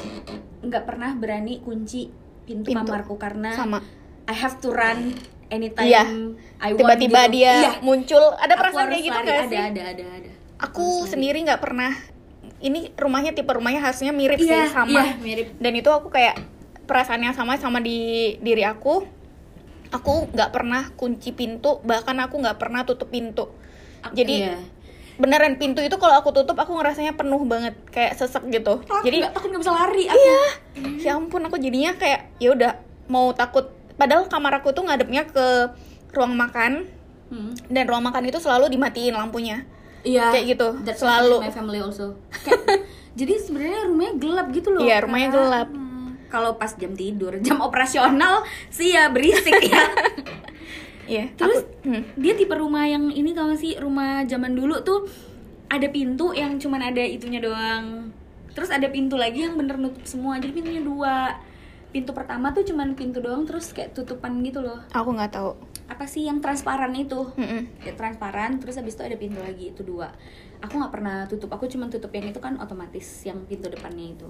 nggak 0.60 0.84
pernah 0.84 1.16
berani 1.16 1.60
kunci 1.60 2.12
pintu, 2.44 2.72
Pintu. 2.72 2.84
kamarku 2.84 3.16
karena 3.16 3.56
sama. 3.56 3.80
I 4.28 4.36
have 4.36 4.60
to 4.60 4.68
run 4.68 5.16
anytime 5.48 5.86
Iya. 5.86 6.02
I 6.58 6.68
want 6.68 6.78
tiba-tiba 6.78 7.20
gitu. 7.22 7.34
dia 7.34 7.52
Iya. 7.54 7.70
muncul 7.80 8.24
ada 8.34 8.50
Aku 8.50 8.60
perasaan 8.60 8.88
kayak 8.88 9.02
gitu 9.02 9.14
lari. 9.14 9.24
nggak 9.24 9.36
ada, 9.36 9.46
sih 9.46 9.58
ada 9.58 9.82
ada 9.86 10.04
ada 10.14 10.30
aku 10.58 10.86
harus 10.98 11.10
sendiri 11.10 11.38
nggak 11.40 11.58
pernah 11.58 11.92
ini 12.58 12.90
rumahnya 12.92 13.30
tipe 13.30 13.48
rumahnya 13.48 13.78
khasnya 13.80 14.10
mirip 14.10 14.36
Iya, 14.36 14.66
sih 14.66 14.74
sama 14.74 15.00
iya, 15.00 15.14
mirip. 15.16 15.46
dan 15.56 15.72
itu 15.72 15.88
aku 15.88 16.08
kayak 16.08 16.34
perasaan 16.84 17.20
yang 17.20 17.32
sama 17.32 17.54
sama 17.56 17.78
di 17.78 17.98
diri 18.38 18.62
aku 18.62 19.06
aku 19.88 20.28
nggak 20.28 20.50
pernah 20.50 20.90
kunci 20.92 21.30
pintu 21.30 21.78
bahkan 21.80 22.18
aku 22.18 22.36
nggak 22.36 22.56
pernah 22.56 22.82
tutup 22.82 23.08
pintu 23.08 23.48
jadi 24.10 24.34
Iya. 24.48 24.56
beneran 25.16 25.56
pintu 25.56 25.80
itu 25.80 25.94
kalau 25.94 26.14
aku 26.16 26.30
tutup 26.32 26.54
aku 26.54 26.72
ngerasanya 26.72 27.14
penuh 27.14 27.40
banget 27.42 27.74
kayak 27.88 28.14
sesek 28.14 28.42
gitu 28.48 28.78
Takut 28.80 29.02
jadi 29.02 29.16
nggak- 29.20 29.34
takut 29.34 29.48
nggak 29.48 29.62
bisa 29.62 29.72
lari 29.72 30.04
aku. 30.04 30.18
iya 30.18 30.42
ya 31.00 31.10
ampun 31.14 31.42
aku 31.42 31.56
jadinya 31.56 31.94
kayak 31.94 32.34
ya 32.36 32.52
udah 32.52 32.72
mau 33.06 33.32
takut 33.32 33.77
padahal 33.98 34.24
kamar 34.24 34.56
aku 34.56 34.70
tuh 34.70 34.82
ngadepnya 34.82 35.26
ke 35.26 35.74
ruang 36.10 36.32
makan 36.32 36.86
Hmm. 37.28 37.52
dan 37.68 37.84
ruang 37.84 38.00
makan 38.00 38.24
itu 38.24 38.38
selalu 38.38 38.70
dimatiin 38.70 39.12
lampunya 39.12 39.68
Iya. 40.00 40.30
Kayak 40.30 40.46
gitu, 40.48 40.68
That's 40.80 41.02
selalu. 41.02 41.42
my 41.42 41.50
family 41.50 41.76
also. 41.78 42.16
Kayak- 42.32 42.86
jadi 43.18 43.34
sebenarnya 43.36 43.80
rumahnya 43.84 44.12
gelap 44.16 44.46
gitu 44.48 44.70
loh. 44.70 44.80
Iya, 44.80 45.02
rumahnya 45.02 45.28
Kak. 45.28 45.36
gelap. 45.36 45.68
Hmm. 45.68 46.08
Kalau 46.28 46.50
pas 46.54 46.72
jam 46.72 46.94
tidur, 46.94 47.34
jam 47.44 47.58
operasional 47.58 48.40
sih 48.68 48.94
ya 48.94 49.10
berisik 49.10 49.52
ya. 49.60 49.82
Iya, 51.04 51.32
Terus 51.34 51.64
aku- 51.64 51.88
hmm. 51.88 52.02
dia 52.14 52.32
tipe 52.32 52.52
rumah 52.52 52.84
yang 52.84 53.08
ini 53.08 53.32
tau 53.32 53.48
gak 53.48 53.58
sih 53.58 53.76
rumah 53.76 54.22
zaman 54.22 54.52
dulu 54.52 54.76
tuh 54.82 55.08
ada 55.66 55.88
pintu 55.88 56.30
yang 56.30 56.56
cuman 56.56 56.84
ada 56.84 57.00
itunya 57.00 57.40
doang. 57.40 58.12
Terus 58.52 58.68
ada 58.68 58.84
pintu 58.86 59.16
lagi 59.16 59.40
yang 59.42 59.56
bener 59.56 59.76
nutup 59.76 60.04
semua. 60.04 60.36
Jadi 60.36 60.52
pintunya 60.54 60.80
dua. 60.80 61.32
Pintu 61.88 62.12
pertama 62.12 62.52
tuh 62.52 62.68
cuman 62.68 62.92
pintu 62.92 63.24
doang 63.24 63.48
terus 63.48 63.72
kayak 63.72 63.96
tutupan 63.96 64.36
gitu 64.44 64.60
loh. 64.60 64.84
aku 64.92 65.08
nggak 65.16 65.32
tahu. 65.32 65.56
Apa 65.88 66.04
sih 66.04 66.28
yang 66.28 66.44
transparan 66.44 66.92
itu? 66.92 67.32
Mm-mm. 67.40 67.80
Kayak 67.80 67.96
transparan 67.96 68.60
terus 68.60 68.76
habis 68.76 68.92
itu 68.92 69.02
ada 69.08 69.16
pintu 69.16 69.40
lagi 69.40 69.72
itu 69.72 69.80
dua. 69.80 70.12
Aku 70.60 70.76
nggak 70.76 70.92
pernah 70.92 71.24
tutup. 71.24 71.48
Aku 71.48 71.64
cuman 71.64 71.88
tutup 71.88 72.12
yang 72.12 72.28
itu 72.28 72.44
kan 72.44 72.60
otomatis 72.60 73.24
yang 73.24 73.40
pintu 73.48 73.72
depannya 73.72 74.12
itu. 74.12 74.28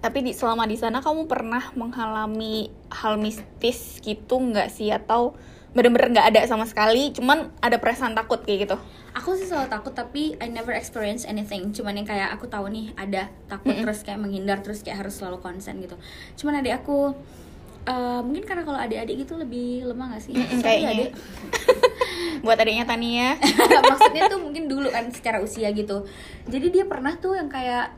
Tapi 0.00 0.24
di 0.24 0.32
selama 0.32 0.64
di 0.64 0.80
sana 0.80 1.04
kamu 1.04 1.28
pernah 1.28 1.60
mengalami 1.76 2.72
hal 2.88 3.20
mistis 3.20 4.00
gitu 4.00 4.40
nggak 4.40 4.72
sih 4.72 4.88
atau 4.88 5.36
bener-bener 5.76 6.12
nggak 6.16 6.28
ada 6.32 6.40
sama 6.48 6.64
sekali, 6.64 7.12
cuman 7.12 7.52
ada 7.60 7.76
perasaan 7.76 8.16
takut 8.16 8.40
kayak 8.42 8.68
gitu? 8.68 8.76
Aku 9.16 9.34
sih 9.36 9.44
selalu 9.48 9.68
takut 9.68 9.92
tapi 9.92 10.36
I 10.40 10.48
never 10.48 10.72
experience 10.72 11.28
anything. 11.28 11.74
Cuman 11.74 11.98
yang 11.98 12.06
kayak 12.08 12.32
aku 12.32 12.48
tahu 12.48 12.70
nih 12.70 12.92
ada 12.94 13.28
takut 13.50 13.74
Mm-mm. 13.74 13.84
terus 13.84 14.00
kayak 14.06 14.20
menghindar 14.20 14.62
terus 14.64 14.80
kayak 14.80 15.04
harus 15.04 15.18
selalu 15.18 15.42
konsen 15.42 15.80
gitu. 15.82 15.96
Cuman 16.40 16.62
adik 16.62 16.84
aku 16.84 17.12
eh, 17.84 18.20
mungkin 18.24 18.44
karena 18.44 18.62
kalau 18.62 18.78
adik-adik 18.78 19.26
gitu 19.26 19.36
lebih 19.36 19.88
lemah 19.88 20.16
gak 20.16 20.22
sih? 20.24 20.32
Mm-mm, 20.36 20.60
Sorry, 20.60 20.84
kayaknya. 20.84 20.92
adik. 20.92 21.10
buat 22.38 22.54
adiknya 22.54 22.86
Tania 22.86 23.34
maksudnya 23.90 24.30
tuh 24.30 24.38
mungkin 24.38 24.70
dulu 24.70 24.86
kan 24.94 25.10
secara 25.10 25.42
usia 25.42 25.74
gitu 25.74 26.06
jadi 26.46 26.70
dia 26.70 26.84
pernah 26.86 27.18
tuh 27.18 27.34
yang 27.34 27.50
kayak 27.50 27.90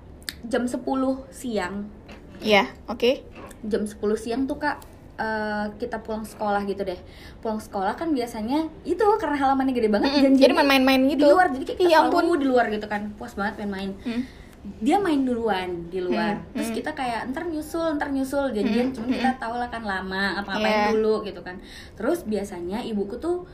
jam 0.49 0.65
10 0.65 0.81
siang 1.29 1.85
ya 2.41 2.65
oke 2.89 3.21
jam 3.69 3.85
10 3.85 4.01
siang 4.17 4.49
tuh 4.49 4.57
kak 4.57 4.81
eh, 5.21 5.67
kita 5.77 6.01
pulang 6.01 6.25
sekolah 6.25 6.65
gitu 6.65 6.81
deh. 6.81 6.97
Pulang 7.39 7.61
sekolah 7.61 7.93
kan 7.93 8.09
biasanya 8.11 8.65
itu 8.83 9.05
karena 9.21 9.37
halamannya 9.37 9.71
gede 9.71 9.89
banget 9.89 10.11
janjian 10.17 10.41
jadi 10.41 10.55
main-main-main 10.57 11.03
di 11.05 11.13
gitu 11.13 11.29
luar 11.29 11.47
jadi 11.49 11.65
kayak 11.67 11.79
kita 11.79 11.91
Iya 11.91 11.99
selalu 12.09 12.33
di 12.35 12.47
luar 12.47 12.67
gitu 12.69 12.87
kan. 12.87 13.03
Puas 13.15 13.33
banget 13.35 13.61
main-main. 13.61 13.93
Hmm. 14.01 14.25
dia 14.61 14.97
main 14.97 15.17
duluan 15.19 15.89
di 15.89 16.01
luar. 16.01 16.37
Hmm, 16.37 16.53
terus 16.53 16.69
hmm. 16.69 16.77
kita 16.77 16.91
kayak 16.93 17.21
ntar 17.33 17.45
nyusul 17.47 17.97
ntar 17.97 18.09
nyusul. 18.09 18.49
Janjian 18.51 18.89
Hmm, 18.89 18.95
cuma 18.95 19.07
hmm, 19.07 19.17
kita 19.17 19.31
tahu 19.39 19.55
lah 19.57 19.69
kan 19.69 19.81
lama 19.83 20.37
apa 20.37 20.51
ngapain 20.51 20.69
Iya. 20.69 20.89
dulu 20.93 21.15
gitu 21.23 21.41
kan. 21.41 21.57
Terus 21.95 22.25
biasanya 22.25 22.79
ibuku 22.83 23.17
tuh 23.17 23.49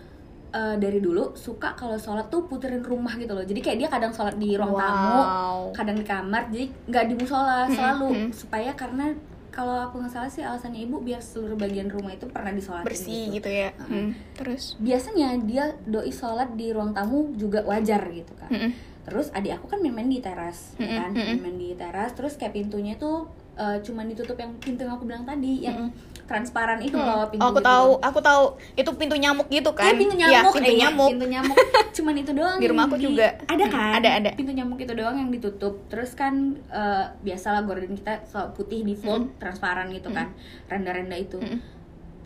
eh, 0.50 0.74
dari 0.74 0.98
dulu 0.98 1.30
suka 1.36 1.74
kalau 1.74 1.94
sholat 1.94 2.26
tuh 2.26 2.46
puterin 2.46 2.82
rumah 2.82 3.14
gitu 3.14 3.30
loh. 3.32 3.42
Jadi 3.42 3.60
kayak 3.60 3.78
dia 3.78 3.88
kadang 3.88 4.10
sholat 4.10 4.34
di 4.34 4.54
ruang 4.54 4.74
tamu 4.74 5.14
Wow. 5.16 5.58
kadang 5.70 5.94
di 5.94 6.02
kamar 6.04 6.42
jadi 6.48 6.66
nggak 6.84 7.04
di 7.06 7.14
musola 7.16 7.58
Hmm, 7.64 7.70
selalu. 7.72 8.08
hmm. 8.10 8.30
supaya 8.32 8.70
karena 8.72 9.06
kalau 9.50 9.88
aku 9.88 10.02
nggak 10.02 10.12
salah 10.12 10.30
sih 10.30 10.42
alasannya 10.44 10.84
ibu 10.84 11.00
biar 11.00 11.18
seluruh 11.18 11.56
bagian 11.56 11.88
rumah 11.88 12.12
itu 12.12 12.28
pernah 12.28 12.52
disolatin 12.52 12.86
bersih 12.86 13.24
gitu. 13.32 13.36
gitu 13.42 13.50
ya 13.50 13.70
Heeh. 13.72 13.88
Hmm, 13.88 14.10
terus 14.36 14.76
biasanya 14.78 15.28
dia 15.42 15.64
doi 15.84 16.12
sholat 16.12 16.54
di 16.54 16.70
ruang 16.70 16.92
tamu 16.92 17.32
juga 17.34 17.64
wajar 17.64 18.04
gitu 18.12 18.32
kan 18.36 18.50
Mm-mm. 18.52 18.70
terus 19.06 19.30
adik 19.32 19.56
aku 19.56 19.66
kan 19.70 19.78
main-main 19.80 20.08
di 20.08 20.20
teras 20.20 20.74
ya 20.76 20.84
Mm-mm, 20.84 20.98
kan 20.98 21.10
mm-mm. 21.14 21.26
main-main 21.40 21.56
di 21.56 21.70
teras 21.74 22.10
terus 22.12 22.36
kayak 22.36 22.54
pintunya 22.54 22.94
tuh 22.96 23.26
eh, 23.56 23.78
cuman 23.80 24.06
ditutup 24.08 24.36
yang 24.36 24.52
pintu 24.60 24.84
yang 24.84 24.94
aku 24.94 25.08
bilang 25.08 25.24
tadi 25.24 25.64
yang 25.64 25.88
transparan 26.26 26.82
itu 26.82 26.98
loh 26.98 27.22
Oh, 27.22 27.26
pintu 27.30 27.42
aku 27.42 27.58
gitu. 27.58 27.70
tahu 27.70 27.88
aku 28.02 28.18
tahu 28.18 28.42
itu 28.74 28.90
pintu 28.98 29.14
nyamuk 29.14 29.46
gitu 29.46 29.70
kan 29.72 29.94
pintu 29.94 30.18
Iya, 30.18 30.42
nyamuk, 30.42 30.52
pintu 30.58 30.70
eh, 30.70 30.74
iya, 30.74 30.82
nyamuk 30.90 31.10
pintu 31.14 31.26
nyamuk. 31.30 31.56
Cuman 31.96 32.14
itu 32.18 32.30
doang. 32.34 32.58
Di 32.58 32.66
rumah 32.68 32.84
aku 32.84 32.96
juga. 32.98 33.28
Ada 33.46 33.64
kan? 33.74 33.92
Ada, 34.02 34.10
ada. 34.20 34.30
Pintu 34.34 34.52
nyamuk 34.52 34.78
itu 34.78 34.92
doang 34.92 35.16
yang 35.16 35.30
ditutup. 35.30 35.86
Terus 35.86 36.12
kan 36.12 36.34
eh, 36.68 37.04
biasalah 37.22 37.62
gorden 37.62 37.94
kita 37.94 38.26
selalu 38.26 38.50
putih 38.52 38.82
default, 38.82 39.38
transparan 39.38 39.88
gitu 39.94 40.10
kan, 40.10 40.34
renda-renda 40.66 41.14
itu. 41.14 41.38
Mm-mm. 41.38 41.62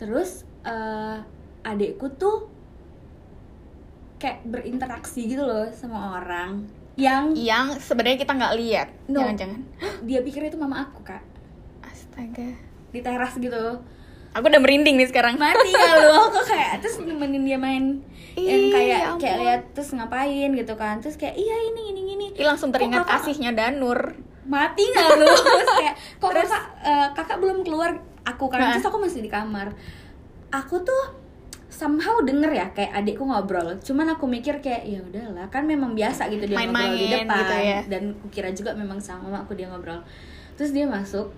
Terus 0.01 0.43
eh, 0.65 1.17
adekku 1.63 2.09
tuh 2.17 2.49
kayak 4.17 4.45
berinteraksi 4.45 5.29
gitu 5.29 5.45
loh 5.45 5.69
sama 5.73 6.21
orang 6.21 6.65
yang 6.97 7.33
yang 7.33 7.73
sebenarnya 7.81 8.21
kita 8.21 8.37
nggak 8.37 8.55
lihat 8.57 8.89
No. 9.09 9.25
jangan-jangan 9.25 9.61
dia 10.09 10.21
pikir 10.21 10.45
itu 10.45 10.61
mama 10.61 10.85
aku 10.85 11.01
kak 11.01 11.25
astaga 11.81 12.53
di 12.91 13.01
teras 13.01 13.35
gitu. 13.35 13.81
Aku 14.31 14.47
udah 14.47 14.59
merinding 14.59 14.95
nih 14.95 15.07
sekarang. 15.07 15.35
Mati 15.37 15.71
ya 15.71 15.91
lu 16.01 16.15
aku 16.25 16.41
kayak 16.45 16.79
terus 16.79 17.03
nemenin 17.03 17.43
dia 17.43 17.59
main. 17.59 17.99
Yang 18.33 18.63
Ih, 18.63 18.71
kayak 18.71 18.87
ya 18.97 19.11
kayak 19.17 19.37
lihat 19.39 19.63
terus 19.75 19.91
ngapain 19.91 20.51
gitu 20.51 20.75
kan. 20.75 20.99
Terus 20.99 21.17
kayak 21.17 21.35
iya 21.35 21.57
ini 21.67 21.83
ini 21.91 22.01
ini. 22.09 22.27
Ih, 22.35 22.47
langsung 22.47 22.71
teringat 22.71 23.03
Kok 23.03 23.07
kakak- 23.07 23.23
kasihnya 23.27 23.51
Danur. 23.53 24.15
Mati 24.43 24.83
nggak 24.83 25.09
lu? 25.17 25.27
Terus 25.53 25.71
kayak 25.77 25.95
kok 26.17 26.31
kakak 26.33 26.63
eh, 26.81 27.09
kakak 27.13 27.39
belum 27.39 27.59
keluar? 27.61 27.91
Aku 28.23 28.47
kan 28.47 28.59
Nah. 28.59 28.71
terus 28.73 28.85
aku 28.85 28.99
masih 28.99 29.21
di 29.21 29.31
kamar. 29.31 29.75
Aku 30.49 30.79
tuh 30.81 31.03
somehow 31.69 32.19
denger 32.21 32.51
ya 32.51 32.67
kayak 32.71 32.91
adikku 32.93 33.23
ngobrol. 33.23 33.79
Cuman 33.79 34.11
aku 34.11 34.27
mikir 34.27 34.59
kayak 34.59 34.83
ya 34.85 34.99
udahlah 35.01 35.47
kan 35.49 35.65
memang 35.65 35.95
biasa 35.95 36.27
gitu 36.29 36.47
dia 36.47 36.55
ngobrol 36.57 36.87
di 36.93 37.07
depan. 37.09 37.37
gitu 37.37 37.55
ya. 37.57 37.81
dan 37.87 38.03
kukira 38.17 38.51
juga 38.51 38.75
memang 38.75 38.99
sama 38.99 39.31
aku 39.37 39.55
dia 39.55 39.67
ngobrol. 39.67 40.03
Terus 40.55 40.71
dia 40.71 40.85
masuk 40.85 41.31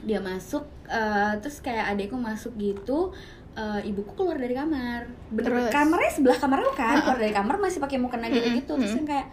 dia 0.00 0.18
masuk 0.18 0.64
eh, 0.86 1.32
terus 1.38 1.60
kayak 1.60 1.92
adikku 1.92 2.16
masuk 2.16 2.56
gitu 2.56 3.12
eh, 3.52 3.80
ibuku 3.84 4.14
keluar 4.14 4.36
dari 4.36 4.54
kamar. 4.54 5.04
Bener 5.28 5.50
Terus? 5.50 5.70
kamarnya 5.70 6.10
sebelah 6.10 6.38
kamar 6.38 6.58
aku 6.62 6.72
kan? 6.74 6.96
Keluar 7.00 7.18
dari 7.18 7.34
kamar 7.34 7.56
masih 7.56 7.78
pakai 7.78 7.98
mukena 7.98 8.26
gitu 8.26 8.48
gitu 8.54 8.72
terus 8.74 8.94
yang 8.94 9.04
kayak 9.04 9.26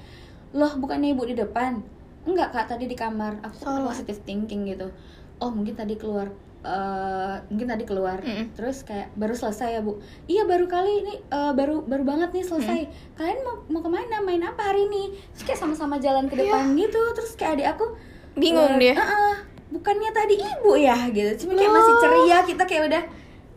loh 0.52 0.74
bukannya 0.76 1.12
ibu 1.12 1.24
di 1.24 1.36
depan? 1.36 1.80
Enggak 2.24 2.52
kak 2.52 2.68
tadi 2.68 2.86
di 2.86 2.96
kamar. 2.96 3.40
Aku 3.42 3.56
tuh 3.58 3.86
positive 3.86 4.20
thinking 4.22 4.68
gitu. 4.68 4.90
Oh 5.38 5.48
mungkin 5.48 5.74
tadi 5.74 5.96
keluar 5.96 6.28
eh, 6.60 7.36
mungkin 7.48 7.68
tadi 7.70 7.86
keluar. 7.86 8.20
Mm-mm. 8.20 8.52
terus 8.52 8.82
kayak 8.82 9.14
baru 9.14 9.32
selesai 9.32 9.78
ya 9.78 9.82
bu? 9.82 10.02
Iya 10.26 10.44
baru 10.44 10.66
kali 10.66 10.92
ini 11.00 11.14
eh, 11.22 11.52
baru 11.54 11.86
baru 11.86 12.04
banget 12.04 12.34
nih 12.34 12.44
selesai. 12.44 12.80
Kalian 13.16 13.40
mau 13.42 13.56
mau 13.70 13.80
ke 13.80 13.90
mana? 13.90 14.20
Main 14.20 14.42
apa 14.42 14.62
hari 14.66 14.84
ini? 14.84 15.16
Terus 15.32 15.44
kayak 15.46 15.60
sama-sama 15.62 15.96
jalan 15.98 16.28
ke 16.28 16.36
depan 16.36 16.74
gitu. 16.76 17.00
Terus 17.14 17.32
kayak 17.34 17.54
adik 17.56 17.68
aku 17.72 17.86
Iya. 18.34 18.42
Bingung 18.44 18.74
eh, 18.76 18.80
dia. 18.80 18.94
"Eh-eh, 18.94 19.36
bukannya 19.70 20.12
tadi 20.12 20.36
ibu 20.38 20.72
ya 20.76 20.98
gitu. 21.10 21.46
Cuma 21.46 21.52
kayak 21.54 21.72
masih 21.72 21.94
ceria 22.00 22.38
kita 22.44 22.64
kayak 22.64 22.84
udah 22.88 23.04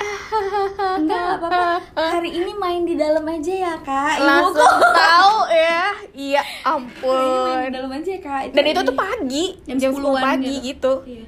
enggak 1.00 1.20
nggak 1.20 1.36
apa-apa 1.36 1.66
hari 2.00 2.30
ini 2.32 2.52
main 2.56 2.82
di 2.82 2.96
dalam 2.96 3.20
aja 3.22 3.52
ya 3.52 3.74
kak. 3.78 4.16
Langsung 4.18 4.56
tahu 4.80 5.36
ya. 5.52 5.92
Iya 6.10 6.40
"Hari 6.40 6.80
ini 6.80 7.36
main 7.36 7.58
di 7.60 7.68
ampun. 7.68 7.68
dalam 7.70 7.90
aja 7.92 8.12
kak. 8.16 8.42
Dan 8.50 8.64
itu 8.66 8.80
tuh 8.80 8.96
pagi 8.96 9.44
Jam 9.64 9.76
jam 9.76 9.90
10 9.92 10.00
10-an 10.00 10.22
pagi 10.22 10.54
gitu. 10.56 10.64
gitu. 10.64 10.92
Iya. 11.06 11.24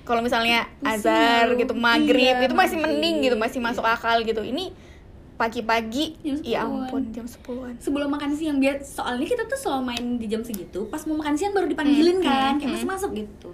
kalau 0.00 0.26
misalnya 0.26 0.66
lu. 0.82 1.54
gitu 1.56 1.70
maghrib 1.72 2.34
Iya, 2.34 2.42
itu 2.42 2.54
masih 2.54 2.76
maghrib. 2.76 2.98
mending 2.98 3.16
gitu 3.22 3.36
masih 3.36 3.58
masuk 3.58 3.84
akal 3.84 4.18
gitu. 4.22 4.42
Ini 4.42 4.74
pagi-pagi 5.36 6.18
ya 6.42 6.66
10-an. 6.66 6.84
ampun 6.84 7.02
jam 7.10 7.24
10-an 7.24 7.74
sebelum 7.78 8.12
makan 8.12 8.34
siang 8.34 8.58
biar 8.58 8.82
soalnya 8.82 9.24
kita 9.24 9.48
tuh 9.48 9.56
selalu 9.56 9.82
main 9.86 10.04
di 10.14 10.26
jam 10.26 10.44
segitu 10.44 10.84
pas 10.86 11.00
mau 11.06 11.16
makan 11.16 11.32
siang 11.32 11.56
baru 11.56 11.64
dipanggilin 11.64 12.20
Hmm, 12.20 12.26
kan 12.26 12.36
hmm, 12.52 12.58
kayak 12.58 12.68
hmm. 12.68 12.74
masih 12.76 12.88
masuk 12.90 13.10
gitu 13.16 13.50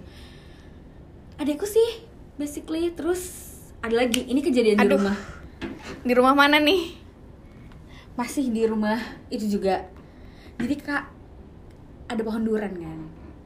adekku 1.37 1.65
sih 1.65 2.05
basically. 2.35 2.91
Terus 2.91 3.23
ada 3.79 3.97
lagi. 3.97 4.23
Ini 4.23 4.41
kejadian 4.41 4.77
di 4.77 4.83
Aduh. 4.83 4.99
rumah. 4.99 5.17
Di 6.03 6.13
rumah 6.13 6.35
mana 6.35 6.57
nih? 6.59 6.97
Masih 8.15 8.49
di 8.49 8.65
rumah. 8.65 8.97
Itu 9.27 9.47
juga. 9.47 9.87
Jadi 10.57 10.75
kak 10.77 11.05
ada 12.07 12.23
pohon 12.23 12.43
durian 12.43 12.73
kan? 12.73 12.99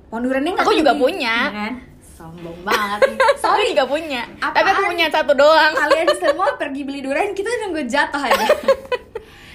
Pohon 0.06 0.22
duriannya 0.22 0.52
nggak 0.52 0.64
Aku 0.64 0.74
juga 0.74 0.92
punya. 0.94 1.34
ya 1.44 1.54
kan? 1.56 1.74
Sombong 1.98 2.58
banget. 2.62 3.00
Aku 3.40 3.62
juga 3.64 3.84
punya. 3.84 4.22
Apaan? 4.36 4.54
tapi 4.54 4.68
aku 4.68 4.82
punya 4.86 5.06
satu 5.08 5.32
doang. 5.32 5.72
Kalian 5.72 6.06
semua 6.22 6.54
pergi 6.54 6.82
beli 6.82 7.00
durian 7.00 7.32
kita 7.32 7.48
nunggu 7.60 7.82
jatuh 7.84 8.20
aja. 8.20 8.46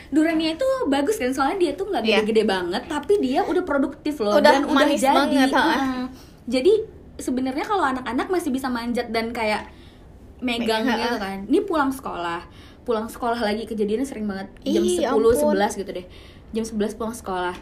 Duriannya 0.07 0.55
itu 0.55 0.67
bagus 0.87 1.15
kan? 1.15 1.29
Soalnya 1.29 1.57
dia 1.59 1.71
tuh 1.73 1.85
nggak 1.85 2.01
Iya. 2.01 2.19
gede-gede 2.19 2.43
banget 2.43 2.83
tapi 2.85 3.13
dia 3.19 3.41
udah 3.41 3.61
produktif 3.61 4.17
loh 4.17 4.35
Udah 4.35 4.43
dan 4.53 4.63
udah 4.63 4.75
manis 4.75 4.99
jadi. 4.99 5.13
banget. 5.13 5.49
Heeh. 5.51 6.03
jadi 6.45 6.73
sebenarnya 7.17 7.63
kalau 7.63 7.83
anak-anak 7.85 8.27
masih 8.27 8.49
bisa 8.49 8.67
manjat 8.67 9.09
dan 9.09 9.29
kayak 9.29 9.69
megang 10.37 10.83
gitu 10.83 11.15
kan 11.15 11.37
ini 11.45 11.59
pulang 11.59 11.89
sekolah 11.89 12.43
pulang 12.81 13.07
sekolah 13.07 13.39
lagi 13.39 13.63
kejadiannya 13.63 14.03
sering 14.03 14.25
banget 14.25 14.47
jam 14.61 14.83
10 14.83 15.09
ampun. 15.09 15.55
11 15.55 15.73
gitu 15.75 15.91
deh 15.91 16.05
jam 16.51 16.63
11 16.63 16.93
pulang 16.93 17.13
sekolah 17.13 17.55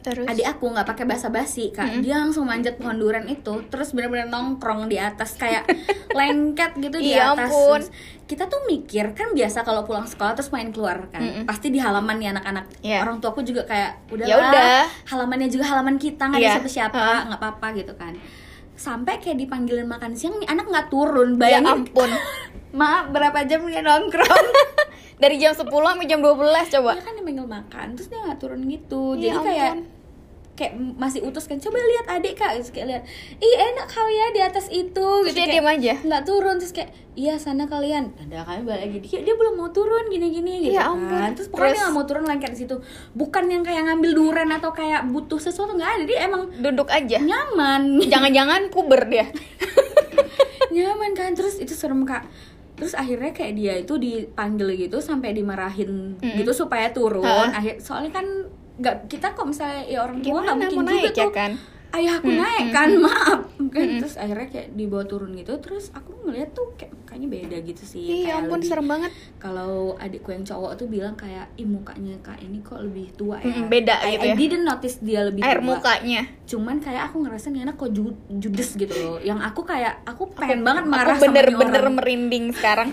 terus 0.00 0.28
adik 0.28 0.44
aku 0.46 0.68
nggak 0.68 0.84
pakai 0.84 1.04
basa-basi 1.06 1.68
kak 1.70 2.00
dia 2.00 2.16
langsung 2.16 2.44
manjat 2.44 2.76
pohon 2.76 2.92
durian 2.94 3.24
itu 3.24 3.64
terus 3.66 3.90
benar-benar 3.90 4.28
nongkrong 4.28 4.84
di 4.84 4.96
atas 4.96 5.32
kayak 5.34 5.64
lengket 6.14 6.76
gitu 6.76 6.96
di 6.98 7.10
Iya 7.10 7.32
atas 7.32 7.48
ampun. 7.48 7.80
Terus 7.80 7.88
kita 8.24 8.44
tuh 8.46 8.60
mikir 8.64 9.12
kan 9.12 9.32
biasa 9.32 9.64
kalau 9.64 9.82
pulang 9.82 10.04
sekolah 10.04 10.32
terus 10.32 10.48
main 10.48 10.68
keluar 10.70 11.08
kan 11.08 11.20
Mm-mm. 11.20 11.44
pasti 11.44 11.68
di 11.68 11.76
halaman 11.76 12.16
nih 12.16 12.28
anak-anak 12.30 12.64
Iya. 12.80 13.00
orang 13.00 13.16
tuaku 13.18 13.40
juga 13.42 13.64
kayak 13.64 14.04
udah 14.10 14.24
Ya 14.24 14.36
udah. 14.38 14.84
halamannya 15.08 15.48
juga 15.48 15.64
halaman 15.66 15.96
kita 15.96 16.20
nggak 16.26 16.36
Iya. 16.38 16.46
ada 16.46 16.56
siapa-siapa 16.58 16.96
Heeh. 16.96 17.20
nggak 17.26 17.40
apa-apa 17.40 17.66
gitu 17.74 17.92
kan 17.94 18.12
sampai 18.74 19.22
kayak 19.22 19.38
dipanggilin 19.38 19.86
makan 19.86 20.18
siang 20.18 20.38
nih 20.42 20.48
anak 20.50 20.66
nggak 20.70 20.86
turun. 20.90 21.38
Ya 21.38 21.40
bayangin. 21.40 21.86
ampun. 21.86 22.10
Maaf 22.78 23.14
berapa 23.14 23.46
jam 23.46 23.62
dia 23.70 23.82
nongkrong? 23.86 24.46
Dari 25.22 25.38
jam 25.38 25.54
10 25.54 25.70
sampai 25.70 26.06
jam 26.10 26.18
12 26.18 26.74
coba. 26.74 26.92
Dia 26.98 27.04
kan 27.06 27.14
dipanggil 27.14 27.46
makan 27.46 27.86
terus 27.94 28.08
dia 28.10 28.18
nggak 28.18 28.38
turun 28.42 28.60
gitu. 28.66 29.14
Ya 29.14 29.20
jadi 29.22 29.38
ampun. 29.38 29.46
kayak 29.46 29.72
masih 30.94 31.26
utus 31.26 31.50
kan 31.50 31.58
coba 31.58 31.76
lihat 31.76 32.06
adik 32.08 32.38
kak. 32.38 32.54
Terus 32.56 32.70
kayak 32.70 32.86
lihat 32.86 33.02
ih 33.36 33.54
enak 33.58 33.86
kau 33.86 34.06
ya 34.06 34.26
di 34.30 34.40
atas 34.40 34.66
itu. 34.70 35.08
Terus 35.26 35.34
dia 35.34 35.46
kayak, 35.50 35.66
aja? 35.66 35.94
nggak 35.98 36.22
turun 36.22 36.54
terus 36.56 36.70
kayak 36.70 36.94
iya 37.14 37.34
sana 37.36 37.66
kalian. 37.66 38.14
Ada 38.16 38.46
kami 38.46 38.62
balik 38.62 38.82
lagi 38.86 38.98
dia, 39.00 39.18
dia 39.22 39.34
belum 39.34 39.54
mau 39.54 39.70
turun 39.70 40.06
gini 40.06 40.30
gini 40.30 40.52
gitu 40.62 40.74
Ya 40.74 40.86
kan. 40.86 40.94
ampun. 40.94 41.30
terus 41.34 41.48
pokoknya 41.50 41.66
Terus? 41.68 41.80
nggak 41.82 41.92
mau 41.92 42.04
turun 42.04 42.24
lengket 42.24 42.50
di 42.50 42.58
situ. 42.60 42.76
Bukan 43.12 43.44
yang 43.46 43.62
kayak 43.62 43.82
ngambil 43.84 44.10
duren 44.14 44.50
atau 44.50 44.70
kayak 44.70 45.02
butuh 45.06 45.38
sesuatu 45.38 45.74
nggak 45.74 45.90
ada. 45.90 46.04
Dia 46.06 46.18
emang 46.24 46.42
duduk 46.54 46.86
aja. 46.86 47.18
Nyaman. 47.18 47.98
Jangan-jangan 48.12 48.70
puber 48.70 49.10
dia. 49.10 49.26
Nyaman 50.74 51.12
kan. 51.14 51.34
Terus 51.34 51.58
itu 51.58 51.74
serem 51.74 52.02
kak. 52.02 52.26
Terus 52.74 52.94
akhirnya 52.94 53.30
kayak 53.30 53.54
dia 53.54 53.74
itu 53.78 53.94
dipanggil 53.94 54.74
gitu 54.74 54.98
sampai 54.98 55.30
dimarahin 55.30 56.18
Mm-mm. 56.18 56.38
gitu 56.42 56.50
supaya 56.50 56.90
turun. 56.90 57.22
Akhir 57.54 57.78
soalnya 57.78 58.10
kan 58.10 58.26
nggak 58.76 59.06
kita 59.06 59.26
kok 59.30 59.44
misalnya 59.44 59.82
ya 59.84 59.98
orang 60.00 60.18
tua 60.18 60.34
nggak 60.36 60.56
mungkin 60.56 60.70
mau 60.72 60.82
juga 60.82 60.92
naik 60.92 61.04
ya 61.08 61.14
tuh. 61.20 61.32
kan? 61.32 61.52
Ayah 61.94 62.18
aku 62.18 62.26
Mm, 62.26 62.38
naik 62.40 62.64
mm, 62.64 62.72
kan 62.72 62.88
mm. 62.88 63.00
maaf. 63.00 63.40
Kan 63.70 63.86
Mm-mm. 63.86 63.98
terus 63.98 64.14
akhirnya 64.16 64.48
kayak 64.48 64.68
dibawa 64.72 65.04
turun 65.04 65.30
gitu 65.32 65.54
terus 65.56 65.90
aku 65.90 66.10
ngeliat 66.20 66.50
tuh 66.50 66.74
kayak 66.74 66.90
mukanya 66.92 67.26
beda 67.28 67.56
gitu 67.62 67.82
sih. 67.84 68.02
Ih, 68.02 68.10
kayak 68.20 68.26
ya 68.26 68.34
ampun 68.40 68.50
lebih- 68.56 68.66
serem 68.68 68.86
banget. 68.88 69.12
kalau 69.38 69.72
adikku 69.96 70.28
yang 70.28 70.42
cowok 70.42 70.74
tuh 70.74 70.86
bilang 70.86 71.14
kayak 71.14 71.46
ih 71.54 71.62
mukanya 71.64 72.18
kak 72.18 72.40
ini 72.40 72.58
kok 72.60 72.80
lebih 72.80 73.14
tua 73.14 73.38
ya. 73.38 73.46
Mm, 73.46 73.66
beda 73.68 73.94
I, 74.00 74.10
gitu 74.10 74.24
I 74.24 74.28
ya. 74.28 74.34
didn't 74.36 74.64
notice 74.64 74.96
dia 74.98 75.20
lebih 75.22 75.40
air 75.40 75.58
tua. 75.58 75.68
mukanya. 75.70 76.20
Cuman 76.44 76.76
kayak 76.78 77.02
aku 77.08 77.16
ngerasa 77.20 77.46
nih 77.48 77.62
anak 77.62 77.76
kok 77.76 77.90
ju- 77.90 78.18
judes 78.32 78.70
gitu 78.74 78.94
loh. 78.96 79.16
Yang 79.20 79.38
aku 79.44 79.60
kayak 79.62 80.02
aku 80.02 80.22
pengen 80.34 80.60
Aku- 80.60 80.66
banget 80.66 80.84
marah 80.84 81.14
aku 81.14 81.22
bener-bener 81.22 81.84
merinding 81.88 82.50
sekarang 82.50 82.90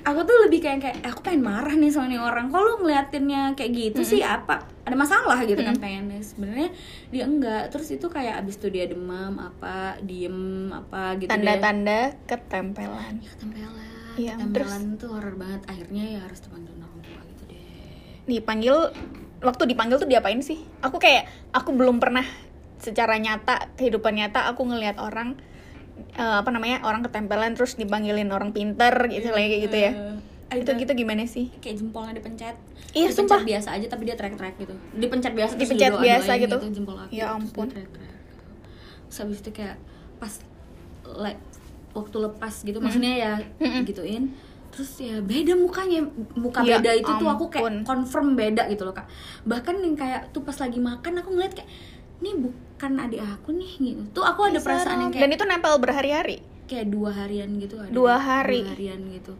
aku 0.00 0.20
tuh 0.24 0.36
lebih 0.48 0.60
kayak 0.64 0.80
kayak 0.80 0.96
aku 1.06 1.20
pengen 1.20 1.44
marah 1.44 1.74
nih 1.76 1.90
sama 1.92 2.08
nih 2.08 2.20
orang. 2.20 2.48
Kalau 2.48 2.80
ngeliatinnya 2.80 3.54
kayak 3.54 3.70
gitu 3.72 4.00
sih? 4.02 4.20
Apa? 4.24 4.64
Ada 4.84 4.96
masalah 4.96 5.38
gitu 5.44 5.60
kan 5.60 5.76
pengennya. 5.76 6.20
Sebenarnya 6.24 6.70
dia 7.12 7.24
enggak. 7.28 7.72
Terus 7.72 7.88
itu 7.94 8.06
kayak 8.08 8.44
abis 8.44 8.56
itu 8.58 8.68
dia 8.72 8.88
demam 8.88 9.36
apa 9.38 10.00
diem 10.00 10.70
apa 10.72 11.20
gitu. 11.20 11.30
Tanda-tanda 11.30 12.16
ketempelan. 12.24 13.20
ketempelan. 13.20 13.88
Iya, 14.18 14.32
ketempelan 14.36 14.82
tuh 14.96 15.08
horror 15.12 15.36
banget. 15.36 15.62
Akhirnya 15.68 16.04
ya 16.18 16.20
harus 16.24 16.40
dipanggil 16.42 16.72
orang 16.76 17.00
tua 17.04 17.22
gitu 17.24 17.42
deh. 17.48 17.62
Dipanggil 18.26 18.76
waktu 19.40 19.62
dipanggil 19.68 19.96
tuh 20.00 20.08
diapain 20.08 20.40
sih? 20.40 20.60
Aku 20.84 20.96
kayak 21.00 21.28
aku 21.52 21.72
belum 21.76 22.00
pernah 22.00 22.24
secara 22.80 23.20
nyata 23.20 23.76
kehidupan 23.76 24.16
nyata 24.16 24.48
aku 24.48 24.64
ngelihat 24.64 24.96
orang 24.96 25.36
eh, 26.08 26.34
apa 26.36 26.48
namanya 26.48 26.82
orang 26.82 27.02
ketempelan 27.02 27.52
terus 27.52 27.74
dipanggilin 27.74 28.28
orang 28.28 28.50
pinter 28.50 28.92
gitu 29.06 29.28
lagi 29.28 29.46
kayak 29.48 29.62
gitu 29.64 29.76
ya. 29.78 29.92
Eh, 30.50 30.58
Itu 30.58 30.74
gitu 30.74 30.92
gimana 30.94 31.22
sih? 31.24 31.46
kayak 31.56 31.78
jempolnya 31.78 32.10
dipencet 32.12 32.58
Iya, 32.90 33.06
dipencet 33.06 33.22
sumpah. 33.30 33.40
biasa 33.44 33.68
aja 33.72 33.86
tapi 33.86 34.02
dia 34.02 34.14
trek-trek 34.14 34.54
gitu 34.56 34.74
dipencet 34.92 35.30
biasa 35.30 35.54
Dipencet 35.54 35.94
biasa 35.96 36.30
gitu. 36.36 36.56
jempol 36.68 36.98
kaki 36.98 37.14
Ya 37.14 37.30
ampun. 37.30 37.68
gitu. 37.68 37.86
terus 39.04 39.18
habis 39.20 39.38
itu 39.38 39.50
kayak 39.52 39.78
pas 40.16 40.34
like 41.08 41.38
waktu 41.90 42.16
lepas 42.20 42.54
gitu 42.60 42.78
maksudnya 42.78 43.12
ya 43.12 43.32
Mm-mm. 43.56 43.82
gituin 43.84 44.34
terus 44.70 44.98
ya 44.98 45.18
beda 45.20 45.54
mukanya 45.56 46.06
muka 46.32 46.62
Ya 46.62 46.78
beda 46.78 46.90
itu 46.96 47.10
tuh 47.12 47.26
aku 47.26 47.46
kayak 47.48 47.66
ampun. 47.68 47.74
confirm 47.84 48.26
beda 48.34 48.66
gitu 48.66 48.82
loh 48.82 48.92
kak 48.92 49.06
bahkan 49.42 49.74
yang 49.76 49.94
kayak 49.94 50.30
tuh 50.30 50.40
pas 50.40 50.54
lagi 50.56 50.78
makan 50.78 51.12
aku 51.16 51.30
ngeliat 51.30 51.52
kayak 51.52 51.70
ini 52.20 52.30
bukan 52.36 52.92
adik 52.98 53.20
aku 53.20 53.48
nih 53.50 53.72
gitu. 53.76 54.02
Tuh 54.12 54.24
aku 54.24 54.46
ada 54.46 54.60
perasaan 54.60 54.98
yang 55.00 55.10
kayak 55.10 55.24
Dan 55.24 55.30
itu 55.32 55.44
nempel 55.44 55.74
berhari-hari. 55.76 56.38
kayak 56.64 56.86
dua 56.86 57.10
harian 57.10 57.50
gitu 57.58 57.74
ada 57.76 57.90
Dua 57.90 58.14
hari. 58.14 58.62
dua 58.62 58.70
harian 58.72 59.00
gitu. 59.10 59.34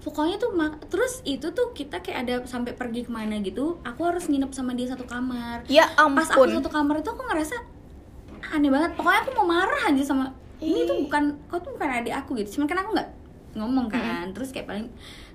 Pokoknya 0.00 0.34
tuh 0.36 0.50
mak- 0.50 0.82
terus 0.88 1.20
itu 1.22 1.52
tuh 1.52 1.70
kita 1.70 2.00
kayak 2.00 2.18
ada 2.22 2.34
sampai 2.42 2.72
pergi 2.72 3.04
ke 3.04 3.10
mana 3.10 3.38
gitu 3.38 3.78
aku 3.82 4.02
harus 4.02 4.26
nginep 4.26 4.50
sama 4.50 4.72
dia 4.72 4.88
satu 4.88 5.04
kamar. 5.04 5.62
Ya 5.68 5.86
pas 5.92 6.26
aku 6.26 6.42
ampun. 6.42 6.58
satu 6.58 6.70
kamar 6.70 6.98
itu 6.98 7.06
aku 7.06 7.22
ngerasa 7.22 7.56
aneh 8.50 8.66
banget. 8.66 8.96
Pokoknya 8.96 9.20
aku 9.20 9.30
mau 9.36 9.46
marah 9.46 9.82
aja 9.86 10.02
sama 10.02 10.32
ini 10.58 10.86
tuh 10.86 11.06
bukan 11.06 11.36
kau 11.46 11.58
tuh 11.58 11.74
bukan 11.74 11.90
adik 11.92 12.14
aku 12.16 12.34
gitu. 12.36 12.56
Cuman 12.56 12.66
kan 12.66 12.78
aku 12.80 12.90
nggak 12.94 13.08
ngomong 13.52 13.86
kan 13.88 14.32
terus 14.32 14.50
kayak 14.50 14.64
paling 14.64 14.86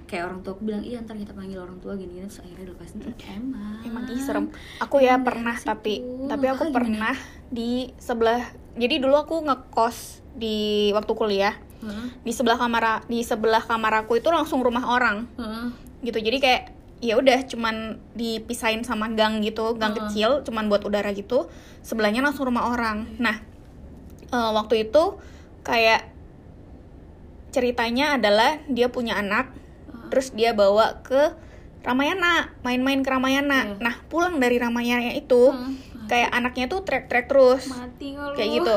kayak 0.06 0.24
orang 0.26 0.40
tua 0.40 0.56
aku 0.56 0.64
bilang 0.64 0.82
iya 0.82 1.04
ntar 1.04 1.14
kita 1.14 1.32
panggil 1.32 1.60
orang 1.60 1.78
tua 1.78 1.94
gini 1.94 2.20
terus 2.20 2.40
akhirnya 2.40 2.66
dilepasin 2.66 2.98
tuh 2.98 3.12
emang 3.28 3.78
Emang 3.84 4.04
ih 4.08 4.18
serem. 4.18 4.46
Aku 4.80 4.98
ya 4.98 5.16
Emang 5.16 5.28
pernah 5.28 5.54
daerah 5.54 5.70
tapi 5.70 5.94
situ. 6.00 6.26
tapi 6.26 6.46
aku 6.48 6.64
Kakak 6.64 6.76
pernah 6.76 7.16
di 7.48 7.70
sebelah. 7.98 8.44
Jadi 8.74 8.96
dulu 8.98 9.16
aku 9.16 9.36
ngekos 9.42 9.98
di 10.34 10.56
waktu 10.92 11.12
kuliah. 11.12 11.56
Heeh, 11.78 12.08
Di 12.22 12.32
sebelah 12.32 12.56
kamar 12.56 13.06
di 13.06 13.22
sebelah 13.22 13.62
kamar 13.62 14.02
aku 14.02 14.18
itu 14.18 14.30
langsung 14.30 14.60
rumah 14.60 14.88
orang. 14.88 15.28
heeh. 15.36 15.68
gitu 16.00 16.18
jadi 16.18 16.38
kayak 16.38 16.64
ya 16.98 17.14
udah 17.14 17.46
cuman 17.46 17.76
dipisahin 18.14 18.82
sama 18.82 19.10
gang 19.10 19.42
gitu 19.42 19.74
gang 19.76 19.94
Heeh. 19.94 20.10
kecil 20.10 20.30
cuman 20.42 20.66
buat 20.66 20.82
udara 20.82 21.10
gitu 21.12 21.46
sebelahnya 21.82 22.22
langsung 22.22 22.50
rumah 22.50 22.70
orang 22.70 23.06
nah 23.18 23.38
eh, 24.28 24.52
waktu 24.52 24.86
itu 24.86 25.22
kayak 25.62 26.10
ceritanya 27.58 28.22
adalah 28.22 28.62
dia 28.70 28.94
punya 28.94 29.18
anak 29.18 29.50
terus 30.14 30.30
dia 30.30 30.54
bawa 30.54 31.02
ke 31.02 31.34
Ramayana 31.82 32.52
main-main 32.68 33.00
ke 33.00 33.10
Ramayana. 33.10 33.64
Iya. 33.64 33.80
nah 33.80 33.96
pulang 34.12 34.44
dari 34.44 34.60
Ramayana 34.60 35.16
itu 35.16 35.56
Heeh. 35.56 36.06
kayak 36.12 36.30
anaknya 36.36 36.66
tuh 36.68 36.84
trek-trek 36.84 37.32
terus. 37.32 37.72
Mati 37.72 38.14
kayak 38.14 38.50
gitu. 38.60 38.74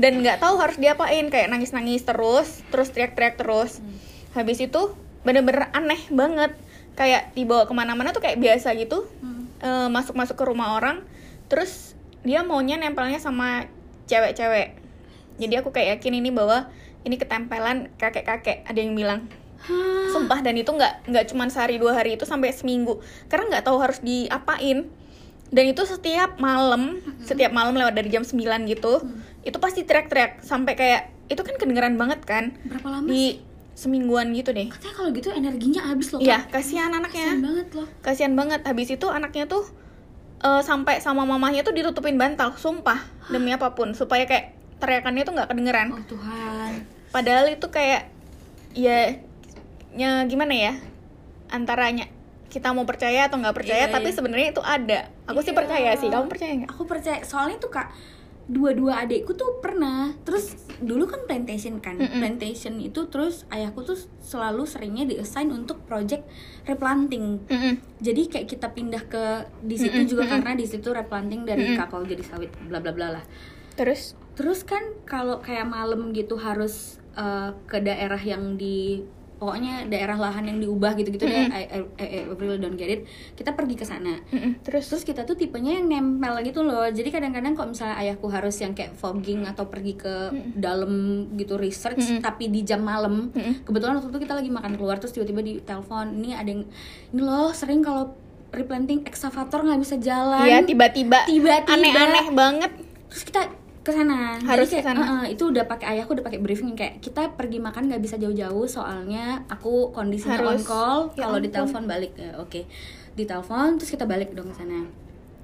Dan 0.00 0.24
nggak 0.24 0.40
tahu 0.40 0.56
harus 0.56 0.80
diapain 0.80 1.28
kayak 1.28 1.52
nangis-nangis 1.52 2.02
terus 2.08 2.64
terus 2.72 2.88
teriak-teriak 2.90 3.36
terus. 3.36 3.84
Habis 4.32 4.64
itu 4.64 4.96
bener-bener 5.28 5.68
aneh 5.76 6.00
banget. 6.08 6.56
Kayak 6.96 7.36
dibawa 7.36 7.68
ke 7.68 7.74
mana-mana 7.76 8.16
tuh 8.16 8.24
kayak 8.24 8.40
biasa 8.40 8.72
gitu. 8.80 9.04
Hmm. 9.20 9.44
Eh, 9.60 9.88
masuk-masuk 9.92 10.40
ke 10.40 10.44
rumah 10.48 10.80
orang. 10.80 11.04
Terus 11.52 11.92
dia 12.24 12.40
maunya 12.40 12.80
nempelnya 12.80 13.20
sama 13.20 13.68
cewek-cewek. 14.08 14.72
Jadi 15.36 15.54
aku 15.60 15.68
kayak 15.68 16.00
yakin 16.00 16.16
ini 16.16 16.32
bahwa 16.32 16.72
ini 17.04 17.20
ketempelan 17.20 17.92
kakek-kakek. 18.00 18.64
Ada 18.64 18.80
yang 18.80 18.96
bilang 18.96 19.28
Hah. 19.64 20.12
sumpah 20.12 20.44
dan 20.44 20.56
itu 20.56 20.68
nggak 20.68 21.08
nggak 21.08 21.24
cuma 21.32 21.48
sehari 21.48 21.80
dua 21.80 21.96
hari 21.96 22.16
itu 22.16 22.24
sampai 22.24 22.52
seminggu. 22.52 23.00
Karena 23.28 23.56
nggak 23.56 23.64
tahu 23.64 23.76
harus 23.80 24.00
diapain. 24.00 24.88
Dan 25.54 25.64
itu 25.70 25.86
setiap 25.86 26.40
malam 26.42 26.98
setiap 27.22 27.54
malam 27.54 27.78
lewat 27.78 27.94
dari 27.94 28.10
jam 28.10 28.26
9 28.26 28.66
gitu 28.66 29.06
itu 29.44 29.56
pasti 29.60 29.86
teriak-teriak. 29.86 30.42
Sampai 30.42 30.74
kayak 30.74 31.12
itu 31.30 31.40
kan 31.44 31.54
kedengeran 31.60 31.94
banget 31.94 32.24
kan? 32.24 32.56
Berapa 32.66 32.88
lama 32.90 33.06
di 33.06 33.38
sih? 33.38 33.54
semingguan 33.76 34.32
gitu 34.34 34.50
deh. 34.50 34.66
Katanya 34.72 34.94
kalau 34.96 35.10
gitu 35.14 35.28
energinya 35.30 35.82
habis 35.86 36.10
loh 36.10 36.18
iya 36.22 36.42
Kak. 36.48 36.58
kasihan 36.58 36.90
anaknya. 36.90 37.38
Banget 37.38 37.68
loh. 37.76 37.88
Kasihan 38.02 38.34
banget. 38.34 38.60
Habis 38.66 38.88
itu 38.96 39.06
anaknya 39.12 39.44
tuh 39.46 39.68
eh, 40.42 40.62
sampai 40.64 40.98
sama 40.98 41.22
mamahnya 41.28 41.62
tuh 41.62 41.76
ditutupin 41.76 42.18
bantal. 42.18 42.56
Sumpah 42.58 43.04
demi 43.30 43.54
apa 43.54 43.76
pun. 43.76 43.94
Supaya 43.94 44.26
kayak 44.26 44.56
teriakannya 44.82 45.22
tuh 45.22 45.32
nggak 45.38 45.48
kedengeran. 45.54 45.88
Oh 45.94 46.04
Tuhan 46.08 46.93
padahal 47.14 47.46
itu 47.46 47.70
kayak 47.70 48.10
ya 48.74 49.14
ya 49.94 50.26
gimana 50.26 50.50
ya 50.50 50.74
antaranya 51.46 52.10
kita 52.50 52.70
mau 52.70 52.82
percaya 52.82 53.30
atau 53.30 53.38
nggak 53.38 53.54
percaya 53.54 53.86
Iya, 53.86 53.94
tapi 53.94 54.10
iya. 54.10 54.16
sebenarnya 54.18 54.48
itu 54.50 54.62
ada 54.62 54.98
aku 55.26 55.38
sih 55.42 55.54
Iya. 55.54 55.58
percaya 55.62 55.90
sih 55.94 56.08
kamu 56.10 56.26
percaya 56.26 56.52
nggak 56.58 56.70
aku 56.74 56.82
percaya 56.86 57.18
soalnya 57.22 57.58
tuh 57.58 57.70
kak 57.70 57.94
dua-dua 58.44 59.00
adekku 59.00 59.32
tuh 59.32 59.56
pernah 59.64 60.12
terus 60.20 60.52
dulu 60.76 61.08
kan 61.08 61.24
plantation 61.24 61.80
kan 61.80 61.96
Mm-mm. 61.96 62.20
plantation 62.20 62.76
itu 62.76 63.08
terus 63.08 63.48
ayahku 63.48 63.80
tuh 63.80 63.96
selalu 64.20 64.68
seringnya 64.68 65.08
diassign 65.08 65.48
untuk 65.48 65.80
project 65.88 66.28
replanting 66.68 67.40
Mm-mm. 67.48 67.80
jadi 68.04 68.22
kayak 68.28 68.46
kita 68.52 68.68
pindah 68.68 69.08
ke 69.08 69.48
di 69.64 69.80
situ 69.80 69.96
Mm-mm, 69.96 70.10
juga 70.12 70.22
mm-mm. 70.28 70.32
karena 70.44 70.52
di 70.60 70.66
situ 70.68 70.92
replanting 70.92 71.48
dari 71.48 71.72
Mm-mm. 71.72 71.80
kakao 71.80 72.04
jadi 72.04 72.20
sawit 72.20 72.52
bla 72.68 72.84
bla 72.84 72.92
bla 72.92 73.16
lah 73.16 73.24
terus? 73.74 74.14
Terus 74.34 74.66
kan 74.66 74.82
kalau 75.06 75.38
kayak 75.38 75.66
malam 75.66 76.10
gitu 76.10 76.34
harus 76.34 76.98
eh, 77.14 77.50
ke 77.66 77.78
daerah 77.78 78.18
yang 78.18 78.58
di 78.58 79.02
pokoknya 79.34 79.90
daerah 79.90 80.16
lahan 80.16 80.46
yang 80.46 80.58
diubah 80.62 80.94
gitu-gitu 80.96 81.26
deh. 81.26 81.36
Mm-mm. 81.36 81.52
I, 81.52 81.62
I, 81.68 81.78
I, 82.00 82.06
I 82.22 82.32
really 82.38 82.56
don't 82.56 82.78
get 82.78 82.88
it. 82.88 83.04
Kita 83.34 83.52
pergi 83.52 83.76
ke 83.76 83.84
sana. 83.84 84.16
Mm-mm, 84.30 84.62
terus? 84.64 84.88
Terus 84.88 85.02
kita 85.04 85.26
tuh 85.26 85.36
tipenya 85.36 85.76
yang 85.76 85.90
nempel 85.90 86.38
gitu 86.46 86.62
loh. 86.64 86.86
Jadi 86.88 87.12
kadang-kadang 87.12 87.52
kalau 87.52 87.74
misalnya 87.74 87.98
ayahku 88.00 88.30
harus 88.30 88.56
yang 88.62 88.72
kayak 88.72 88.94
fogging 88.96 89.44
atau 89.44 89.68
pergi 89.68 89.98
ke 89.98 90.14
dalam 90.56 90.92
gitu 91.36 91.58
research 91.60 92.00
Mm-mm. 92.00 92.22
tapi 92.24 92.48
di 92.48 92.62
jam 92.64 92.80
malam. 92.82 93.34
Mm-mm. 93.34 93.66
kebetulan 93.68 94.00
waktu 94.00 94.08
itu 94.14 94.20
kita 94.22 94.34
lagi 94.38 94.50
makan 94.54 94.72
keluar 94.78 94.96
terus 94.96 95.12
tiba-tiba 95.12 95.42
di 95.44 95.60
telepon 95.60 96.14
ini 96.14 96.32
ada 96.32 96.48
yang 96.48 96.62
ini 97.12 97.20
loh 97.20 97.50
sering 97.52 97.82
kalau 97.84 98.14
replanting 98.54 99.02
excavator 99.04 99.60
nggak 99.60 99.82
bisa 99.82 99.98
jalan. 99.98 100.46
Ya 100.46 100.62
tiba-tiba 100.62 101.26
Tiba-tiba. 101.26 101.74
aneh-aneh 101.74 102.26
banget. 102.32 102.72
Terus 103.10 103.22
kita 103.28 103.42
ke 103.84 103.92
sana. 103.92 104.40
Harus 104.40 104.72
ke 104.72 104.80
sana. 104.80 105.04
"Eh, 105.04 105.08
eh," 105.28 105.36
itu 105.36 105.52
udah 105.52 105.68
pakai 105.68 105.94
ayahku 105.94 106.16
udah 106.16 106.24
pakai 106.24 106.40
briefing 106.40 106.72
kayak 106.72 107.04
kita 107.04 107.36
pergi 107.36 107.60
makan 107.60 107.92
nggak 107.92 108.00
bisa 108.00 108.16
jauh-jauh 108.16 108.64
soalnya 108.64 109.44
aku 109.52 109.92
kondisinya 109.92 110.40
on 110.40 110.56
Harus. 110.56 110.64
call 110.64 110.98
Ya 111.12 111.28
kalau 111.28 111.38
ditelepon 111.38 111.84
balik 111.84 112.16
Ya, 112.16 112.32
oke. 112.40 112.64
Ditelepon 113.14 113.76
terus 113.76 113.92
kita 113.92 114.08
balik 114.08 114.32
dong 114.32 114.48
ke 114.48 114.56
sana. 114.56 114.88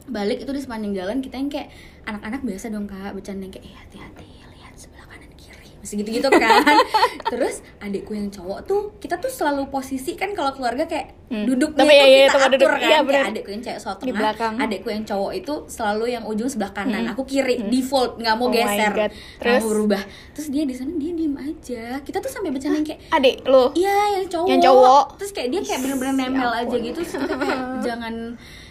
Balik 0.09 0.43
itu 0.43 0.51
di 0.51 0.59
sepanjang 0.59 0.97
jalan 0.97 1.21
kita 1.21 1.37
yang 1.37 1.53
kayak 1.53 1.69
anak-anak 2.09 2.41
biasa 2.43 2.73
dong 2.73 2.89
kak 2.89 3.13
bercanda 3.13 3.45
yang 3.47 3.53
kayak 3.53 3.67
eh 3.69 3.75
hati-hati 3.77 4.27
lihat 4.57 4.75
sebelah 4.75 5.07
kanan 5.07 5.31
kiri 5.37 5.70
masih 5.81 5.95
gitu-gitu 5.99 6.29
kan. 6.31 6.61
Terus 7.33 7.61
adikku 7.79 8.13
yang 8.13 8.29
cowok 8.29 8.59
tuh 8.63 8.81
kita 8.97 9.17
tuh 9.17 9.29
selalu 9.29 9.67
posisi 9.67 10.13
kan 10.13 10.31
kalau 10.31 10.53
keluarga 10.53 10.85
kayak 10.85 11.17
Hmm. 11.31 11.47
duduknya 11.47 11.79
Tapi 11.79 11.87
tuh 11.87 11.95
iya, 11.95 12.07
iya, 12.11 12.27
kita 12.27 12.39
atur 12.43 12.51
duduk. 12.53 12.69
kan 12.69 12.81
Iya, 12.83 12.99
kayak 13.01 13.27
adikku 13.31 13.51
yang 13.53 13.63
cewek 13.63 13.79
so 13.79 13.89
Di 13.89 13.99
tengah 14.03 14.19
belakang. 14.19 14.55
adikku 14.59 14.89
yang 14.91 15.05
cowok 15.05 15.31
itu 15.33 15.55
selalu 15.69 16.05
yang 16.11 16.25
ujung 16.27 16.51
sebelah 16.51 16.73
kanan 16.73 17.03
Hmm. 17.03 17.13
aku 17.15 17.23
kiri 17.25 17.55
default 17.65 18.19
nggak 18.19 18.35
mau 18.35 18.45
Oh 18.45 18.51
geser. 18.51 18.93
Terus? 19.39 19.63
mau 19.63 19.71
berubah. 19.71 20.03
Terus 20.35 20.49
dia 20.51 20.65
di 20.65 20.75
sana 20.75 20.91
dia 20.93 21.13
diem 21.15 21.37
aja. 21.37 22.03
Kita 22.03 22.19
tuh 22.19 22.27
sampai 22.29 22.51
bercanda 22.51 22.83
kayak 22.83 22.99
adik 23.11 23.47
lo 23.47 23.71
iya 23.73 23.95
yang 24.13 24.27
cowok. 24.27 24.49
Yang 24.49 24.61
cowok. 24.67 25.05
terus 25.17 25.31
kayak 25.31 25.49
dia 25.49 25.61
kayak 25.63 25.81
bener-bener 25.81 26.15
nempel 26.19 26.51
aja 26.51 26.77
gitu. 26.77 26.99
Terus 27.07 27.15
kayak 27.39 27.61
jangan 27.81 28.15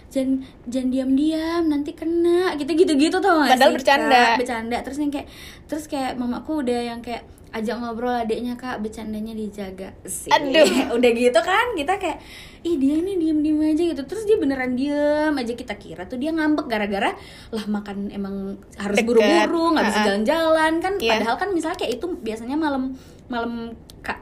jangan 0.10 0.42
jangan 0.66 0.90
diam-diam 0.90 1.64
nanti 1.70 1.92
kena. 1.94 2.58
Gitu 2.58 2.72
gitu 2.74 2.94
gitu 2.98 3.18
tuh 3.22 3.46
Padahal 3.46 3.74
bercanda. 3.74 4.36
bercanda. 4.36 4.78
Terus 4.82 4.98
yang 4.98 5.12
kayak 5.14 5.28
terus 5.70 5.86
kayak 5.86 6.18
mamaku 6.18 6.66
udah 6.66 6.80
yang 6.94 7.00
kayak 7.00 7.24
ajak 7.50 7.82
ngobrol 7.82 8.14
adiknya 8.14 8.58
kak. 8.58 8.82
Bercandanya 8.82 9.34
dijaga 9.38 9.94
sih. 10.06 10.30
Aduh. 10.34 10.94
udah 10.98 11.12
gitu 11.14 11.40
kan 11.42 11.78
kita 11.78 11.98
kayak 12.02 12.18
ih 12.66 12.76
dia 12.76 13.00
nih 13.00 13.16
diem 13.22 13.40
diem 13.42 13.60
aja 13.62 13.84
gitu. 13.94 14.02
Terus 14.06 14.24
dia 14.26 14.38
beneran 14.42 14.74
diem 14.74 15.34
aja. 15.34 15.54
Kita 15.54 15.78
kira 15.78 16.10
tuh 16.10 16.18
dia 16.18 16.34
ngambek 16.34 16.66
gara-gara 16.66 17.14
lah 17.54 17.66
makan 17.70 18.10
emang 18.10 18.58
harus 18.82 18.98
buru-buru 19.06 19.78
nggak 19.78 19.86
bisa 19.86 20.00
Ha-ha. 20.02 20.08
jalan-jalan. 20.10 20.72
Kan 20.82 20.94
Iya. 20.98 21.12
padahal 21.22 21.36
kan 21.38 21.50
misalnya 21.54 21.78
kayak 21.78 22.02
itu 22.02 22.06
biasanya 22.22 22.58
malam 22.58 22.98
malam 23.30 23.74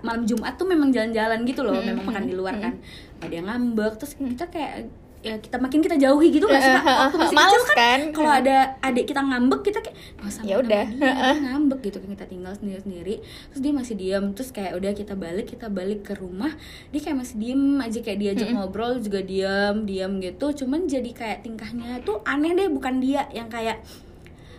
malam 0.04 0.24
Jumat 0.28 0.60
tuh 0.60 0.68
memang 0.68 0.92
jalan-jalan 0.92 1.48
gitu 1.48 1.64
loh. 1.64 1.80
Hmm, 1.80 1.96
memang 1.96 2.06
makan 2.12 2.24
hmm, 2.28 2.32
di 2.32 2.36
luar 2.36 2.56
hmm. 2.60 2.64
kan. 2.64 2.74
Nah, 3.18 3.28
dia 3.32 3.42
ngambek. 3.44 3.94
Terus 4.02 4.14
kita 4.20 4.46
kayak 4.52 4.76
ya 5.26 5.34
kita 5.42 5.58
makin 5.58 5.82
kita 5.82 5.98
jauhi 5.98 6.30
gitu 6.30 6.46
nggak 6.46 6.62
sih 6.62 6.74
Kak? 6.78 6.86
waktu 6.86 7.18
masih 7.18 7.36
Males 7.36 7.52
kecil 7.52 7.64
kan, 7.74 7.76
kan? 7.76 8.02
kalau 8.14 8.32
ada 8.32 8.58
adik 8.86 9.06
kita 9.10 9.22
ngambek 9.26 9.62
kita 9.66 9.80
kayak 9.82 9.98
usah 10.22 10.42
Ya 10.46 10.56
udah. 10.62 10.86
dia, 10.88 11.34
ngambek 11.42 11.80
gitu 11.90 11.98
kan 12.00 12.10
kita 12.14 12.26
tinggal 12.30 12.54
sendiri 12.54 12.80
sendiri 12.86 13.16
terus 13.50 13.62
dia 13.66 13.74
masih 13.74 13.96
diam 13.98 14.24
terus 14.38 14.50
kayak 14.54 14.78
udah 14.78 14.92
kita 14.94 15.14
balik 15.18 15.50
kita 15.50 15.68
balik 15.68 16.06
ke 16.06 16.14
rumah 16.16 16.54
dia 16.94 17.02
kayak 17.02 17.18
masih 17.18 17.36
diem 17.42 17.82
aja 17.82 18.00
kayak 18.00 18.20
diajak 18.22 18.48
ngobrol 18.54 18.94
juga 19.02 19.20
diam 19.26 19.84
diam 19.84 20.12
gitu. 20.22 20.46
Cuman 20.64 20.86
jadi 20.88 21.12
kayak 21.12 21.40
tingkahnya 21.44 22.02
tuh 22.04 22.22
aneh 22.24 22.54
deh 22.54 22.68
bukan 22.72 23.00
dia 23.00 23.26
yang 23.34 23.50
kayak 23.52 23.82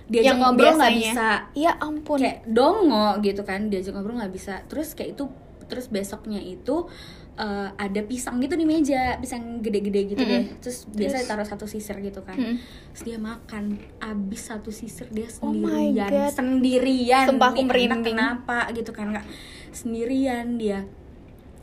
diajak 0.08 0.34
Yang 0.34 0.38
ngobrol 0.40 0.74
nggak 0.80 0.96
bisa. 0.96 1.28
Ya 1.52 1.72
ampun. 1.78 2.18
Kayak 2.18 2.38
dongo 2.48 3.08
gitu 3.20 3.42
kan 3.44 3.68
diajak 3.68 3.92
ngobrol 3.92 4.16
nggak 4.18 4.32
bisa. 4.32 4.64
Terus 4.66 4.96
kayak 4.96 5.16
itu 5.18 5.24
terus 5.68 5.92
besoknya 5.92 6.40
itu 6.40 6.88
eh, 7.38 7.68
ada 7.72 8.00
pisang 8.02 8.36
gitu 8.36 8.52
di 8.52 8.62
meja 8.62 9.14
pisang 9.16 9.58
gede-gede 9.58 10.00
gitu 10.08 10.20
deh. 10.20 10.44
Terus 10.58 10.84
biasa 10.86 11.16
Terus? 11.16 11.26
taruh 11.26 11.46
satu 11.46 11.64
sisir 11.64 11.96
gitu 11.98 12.20
kan. 12.20 12.34
Mm. 12.34 12.56
terus 12.90 13.02
dia 13.04 13.16
makan 13.16 13.64
abis 13.98 14.42
satu 14.44 14.68
sisir 14.68 15.06
dia 15.08 15.30
Oh 15.38 15.54
sendirian. 15.54 16.10
God. 16.10 16.32
sendirian. 16.32 17.26
Sumpah 17.28 17.48
aku 17.48 17.62
merinding. 17.62 18.02
kenapa 18.12 18.66
gitu 18.72 18.90
kan 18.90 19.12
kak 19.12 19.24
sendirian 19.70 20.56
dia. 20.56 20.82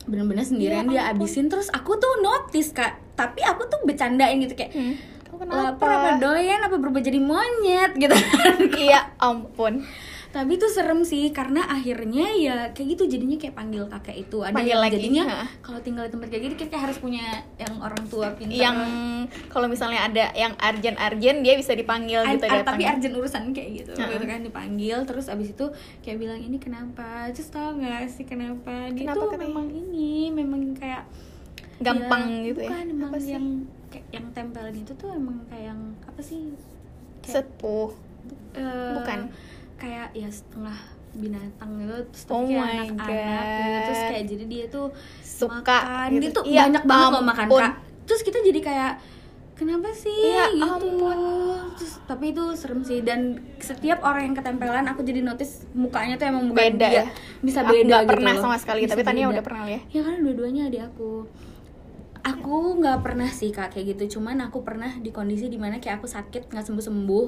Bener-bener 0.04 0.42
sendirian 0.42 0.86
Ya 0.86 0.90
dia 0.90 1.02
abisin 1.10 1.46
terus 1.46 1.68
aku 1.68 1.94
tuh 1.96 2.20
notice 2.20 2.70
kak. 2.70 2.96
Tapi 3.12 3.42
aku 3.42 3.66
tuh 3.66 3.80
bercandain 3.82 4.36
gitu 4.38 4.54
kayak 4.54 4.72
Hmm. 4.72 4.96
Kamu 5.26 5.52
lapar 5.52 5.90
apa 5.90 6.10
doyan? 6.16 6.62
Apa 6.62 6.80
berubah 6.80 6.98
jadi 6.98 7.20
monyet? 7.20 7.92
Gitu 8.00 8.14
kan. 8.14 8.56
Iya 8.72 9.12
ampun 9.18 9.84
tapi 10.36 10.60
itu 10.60 10.68
serem 10.68 11.00
sih 11.00 11.32
karena 11.32 11.64
akhirnya 11.64 12.28
ya 12.36 12.56
kayak 12.76 12.88
gitu 12.92 13.16
jadinya 13.16 13.40
kayak 13.40 13.56
panggil 13.56 13.88
kakek 13.88 14.28
itu. 14.28 14.44
Ada 14.44 14.52
Panggil 14.52 14.76
yang 14.76 14.82
lagi, 14.84 14.94
jadinya 15.00 15.24
ha. 15.32 15.44
kalau 15.64 15.80
tinggal 15.80 16.04
di 16.04 16.12
tempat 16.12 16.28
kayak 16.28 16.42
gitu 16.44 16.54
kayak 16.68 16.82
harus 16.84 16.98
punya 17.00 17.24
yang 17.56 17.74
orang 17.80 18.04
tua 18.04 18.36
pintar. 18.36 18.52
Yang 18.52 18.76
kalau 19.48 19.64
misalnya 19.64 20.04
ada 20.04 20.28
yang 20.36 20.52
arjen-arjen 20.60 21.40
dia 21.40 21.56
bisa 21.56 21.72
dipanggil 21.72 22.20
Ar- 22.20 22.36
gitu 22.36 22.44
ar- 22.44 22.60
datang 22.60 22.76
tapi 22.76 22.84
urgent 22.84 23.14
urusan 23.16 23.42
kayak 23.56 23.70
gitu 23.80 23.92
Ha. 23.96 24.12
gitu 24.12 24.24
kan 24.28 24.40
dipanggil. 24.44 24.98
Terus 25.08 25.26
abis 25.32 25.48
itu 25.56 25.66
kayak 26.04 26.18
bilang 26.20 26.36
ini 26.36 26.60
kenapa? 26.60 27.32
Terus 27.32 27.48
tau 27.48 27.72
gak 27.72 28.04
sih 28.12 28.28
kenapa? 28.28 28.92
Dia 28.92 29.08
Kenapa 29.08 29.16
tuh 29.16 29.28
katanya? 29.32 29.48
memang 29.48 29.66
ini 29.72 30.28
memang 30.28 30.60
kayak 30.76 31.08
gampang 31.80 32.24
ya, 32.28 32.44
gitu 32.52 32.60
ya? 32.60 32.68
Bukan 32.68 32.84
emang 32.92 33.08
apa 33.08 33.18
sih? 33.20 33.32
yang 33.32 33.46
kayak 33.88 34.06
yang 34.12 34.26
tempelin 34.36 34.76
itu 34.76 34.92
tuh 34.92 35.08
emang 35.16 35.40
kayak 35.48 35.72
yang 35.72 35.80
apa 36.04 36.20
sih? 36.20 36.52
Kayak 37.24 37.48
sepuh. 37.48 37.90
Eh, 38.52 38.92
Bukan. 39.00 39.20
Kayak 39.76 40.08
ya 40.12 40.28
setengah 40.28 40.76
binatang 41.12 41.70
gitu 41.76 41.96
terus 42.10 42.24
Oh 42.28 42.44
kayak 42.44 42.92
anak-anak 42.92 43.44
gitu 43.48 43.78
terus 43.82 44.02
kayak 44.06 44.24
jadi 44.26 44.44
dia 44.44 44.64
tuh 44.68 44.86
Suka 45.20 45.56
makan 45.58 46.08
gitu. 46.10 46.20
dia 46.20 46.30
tuh 46.32 46.44
Iya, 46.44 46.60
banyak 46.66 46.82
banget 46.84 47.10
loh 47.10 47.24
makan 47.24 47.46
kak 47.50 47.72
terus 48.04 48.20
kita 48.20 48.38
jadi 48.40 48.60
kayak 48.60 48.92
kenapa 49.52 49.88
sih 49.90 50.12
Iya, 50.12 50.44
gitu 50.52 50.68
ampun. 50.68 51.18
terus 51.74 51.92
tapi 52.04 52.24
itu 52.30 52.44
serem 52.52 52.80
sih 52.80 53.00
dan 53.00 53.20
setiap 53.56 54.00
orang 54.00 54.28
yang 54.28 54.36
ketempelan 54.36 54.84
aku 54.84 55.00
jadi 55.00 55.20
notice 55.20 55.64
mukanya 55.72 56.14
tuh 56.14 56.28
emang 56.28 56.44
bukan 56.46 56.60
Beda 56.76 56.86
dia 56.86 56.96
ya? 56.98 57.04
bisa 57.40 57.60
Aku 57.60 57.72
beda 57.74 57.96
gitu 57.98 58.08
pernah 58.10 58.32
loh. 58.32 58.42
sama 58.42 58.56
sekali, 58.56 58.80
Bisa 58.82 58.92
tapi 58.92 59.02
Tania 59.02 59.24
beda. 59.24 59.32
udah 59.32 59.44
pernah 59.44 59.64
ya? 59.66 59.80
ya 59.88 60.00
karena 60.02 60.18
dua-duanya 60.20 60.62
adik 60.66 60.82
aku 60.86 61.10
aku 62.22 62.56
nggak 62.76 62.98
pernah 63.00 63.30
sih 63.30 63.48
kak 63.48 63.70
kayak 63.70 63.96
gitu 63.96 64.18
cuman 64.18 64.36
aku 64.42 64.60
pernah 64.60 64.92
di 64.98 65.08
kondisi 65.08 65.46
di 65.46 65.56
mana 65.56 65.78
kayak 65.78 66.00
aku 66.00 66.06
sakit 66.06 66.50
nggak 66.50 66.64
sembuh 66.64 66.84
sembuh 66.84 67.26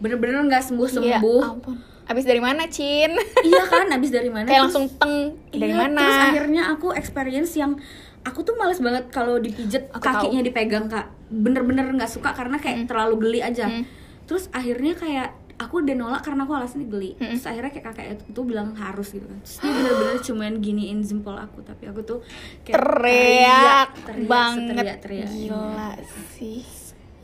bener-bener 0.00 0.40
nggak 0.42 0.64
sembuh 0.64 0.88
sembuh 0.88 1.42
ampun. 1.44 1.76
Abis 2.10 2.24
dari 2.26 2.42
mana 2.42 2.66
Cin? 2.66 3.14
Iya 3.44 3.62
kan 3.70 3.86
abis 3.86 4.10
dari 4.10 4.26
mana 4.26 4.42
kayak 4.50 4.56
Terus- 4.58 4.64
langsung 4.66 4.86
teng 4.98 5.14
dari 5.52 5.70
iya, 5.70 5.78
mana? 5.78 6.00
terus 6.00 6.18
akhirnya 6.26 6.62
aku 6.68 6.88
experience 6.90 7.52
yang 7.54 7.78
aku 8.20 8.42
tuh 8.42 8.52
males 8.52 8.82
banget 8.82 9.08
kalau 9.08 9.38
dipijet 9.38 9.86
Aku 9.92 10.02
kakinya 10.02 10.42
dipegang 10.42 10.90
kak. 10.90 11.06
Bener-bener 11.30 11.86
nggak 11.86 12.10
suka 12.10 12.34
karena 12.34 12.58
kayak 12.58 12.90
terlalu 12.90 13.14
geli 13.20 13.40
aja. 13.40 13.68
Mm. 13.68 13.84
terus 14.26 14.46
akhirnya 14.50 14.94
kayak 14.94 15.28
aku 15.58 15.82
udah 15.82 15.92
nolak 15.92 16.22
karena 16.22 16.42
aku 16.42 16.54
alasannya 16.54 16.86
geli. 16.86 17.14
Mm. 17.14 17.34
terus 17.34 17.46
akhirnya 17.46 17.70
kayak 17.70 17.86
kakek 17.88 18.06
itu 18.26 18.40
bilang 18.42 18.74
harus 18.74 19.10
gitu 19.10 19.26
kan. 19.26 19.38
Terus 19.42 19.56
dia 19.58 19.70
bener-bener 19.70 20.18
cuman 20.30 20.52
giniin 20.58 20.98
jempol 21.00 21.36
aku 21.36 21.62
tapi 21.62 21.84
aku 21.86 22.00
tuh 22.02 22.18
kayak 22.64 22.74
teriak 22.74 23.88
teriak, 24.02 24.26
banget. 24.26 24.66
teriak-teriak. 24.98 25.28
gila 25.30 25.90
sih. 26.32 26.62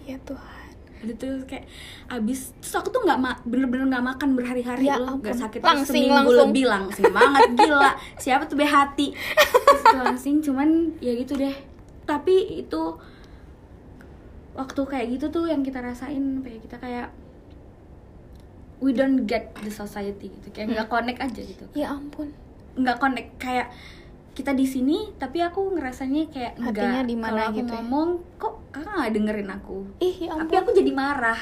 Ya 0.04 0.14
Tuhan 0.22 0.65
Ada 0.96 1.12
tuh 1.14 1.44
kayak 1.44 1.68
abis 2.08 2.56
terus 2.56 2.74
aku 2.74 2.88
tuh 2.88 3.02
nggak 3.02 3.18
ma- 3.18 3.40
bener-bener 3.42 3.86
nggak 3.86 4.06
makan 4.06 4.28
berhari-hari 4.32 4.84
Ya 4.84 4.96
loh. 4.96 5.16
Nggak 5.16 5.36
sakit 5.38 5.58
terus 5.58 5.70
Langsing, 5.70 5.92
seminggu 6.02 6.14
langsung. 6.16 6.40
lebih 6.42 6.64
langsing 6.66 7.06
banget 7.10 7.48
gila. 7.54 7.90
Siapa 8.16 8.42
tuh 8.44 8.56
behati 8.56 9.08
terus 9.12 9.84
langsing 9.94 10.36
cuman 10.40 10.68
ya 10.98 11.12
gitu 11.12 11.34
deh. 11.34 11.56
Tapi 12.04 12.34
itu 12.58 12.82
waktu 14.52 14.80
kayak 14.82 15.06
gitu 15.12 15.26
tuh 15.30 15.44
yang 15.44 15.60
kita 15.60 15.78
rasain 15.78 16.40
kayak 16.40 16.64
kita 16.64 16.76
kayak 16.76 17.08
we 18.78 18.92
don't 18.92 19.24
get 19.24 19.52
the 19.58 19.68
society 19.68 20.28
gitu. 20.30 20.48
Kayak 20.50 20.72
nggak 20.72 20.88
connect 20.88 21.20
aja 21.20 21.40
gitu. 21.40 21.64
Ya 21.72 21.92
ampun. 21.92 22.32
Nggak 22.74 22.96
connect 22.96 23.30
kayak 23.36 23.68
kita 24.36 24.52
di 24.52 24.68
sini 24.68 25.16
tapi 25.16 25.40
aku 25.40 25.72
ngerasanya 25.72 26.28
kayak 26.28 26.60
Hatinya 26.60 27.00
nggak 27.00 27.08
di 27.08 27.16
mana 27.16 27.32
kalau 27.32 27.44
aku 27.48 27.56
gitu 27.56 27.72
ya? 27.72 27.76
ngomong 27.80 28.08
kok 28.36 28.54
kakak 28.68 28.92
nggak 28.92 29.12
dengerin 29.16 29.48
aku? 29.48 29.76
Ih 30.04 30.16
ya 30.28 30.32
tapi 30.36 30.54
aku 30.60 30.70
jadi 30.76 30.92
marah. 30.92 31.40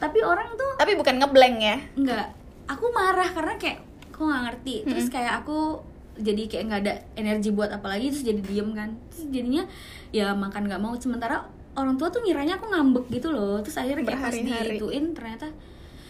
Tapi 0.00 0.18
orang 0.24 0.48
tuh 0.56 0.72
tapi 0.80 0.96
bukan 0.96 1.14
ngeblank 1.20 1.56
ya? 1.60 1.76
Nggak. 1.94 2.26
Aku 2.72 2.88
marah 2.96 3.28
karena 3.28 3.54
kayak 3.60 3.78
aku 4.08 4.20
nggak 4.24 4.42
ngerti. 4.48 4.74
Terus 4.88 5.06
kayak 5.12 5.44
aku 5.44 5.84
jadi 6.16 6.42
kayak 6.48 6.64
nggak 6.72 6.80
ada 6.88 6.94
energi 7.20 7.52
buat 7.52 7.68
apa 7.68 7.86
lagi 7.86 8.08
terus 8.08 8.24
jadi 8.24 8.40
diem 8.40 8.72
kan. 8.72 8.96
Terus 9.12 9.28
jadinya 9.28 9.64
ya 10.08 10.32
makan 10.32 10.72
nggak 10.72 10.80
mau. 10.80 10.96
Sementara 10.96 11.44
orang 11.76 12.00
tua 12.00 12.08
tuh 12.08 12.24
ngiranya 12.24 12.56
aku 12.56 12.72
ngambek 12.72 13.12
gitu 13.12 13.28
loh. 13.28 13.60
Terus 13.60 13.76
akhirnya 13.76 14.08
kayak 14.08 14.20
pas 14.24 14.32
diituin 14.32 15.04
ternyata 15.12 15.52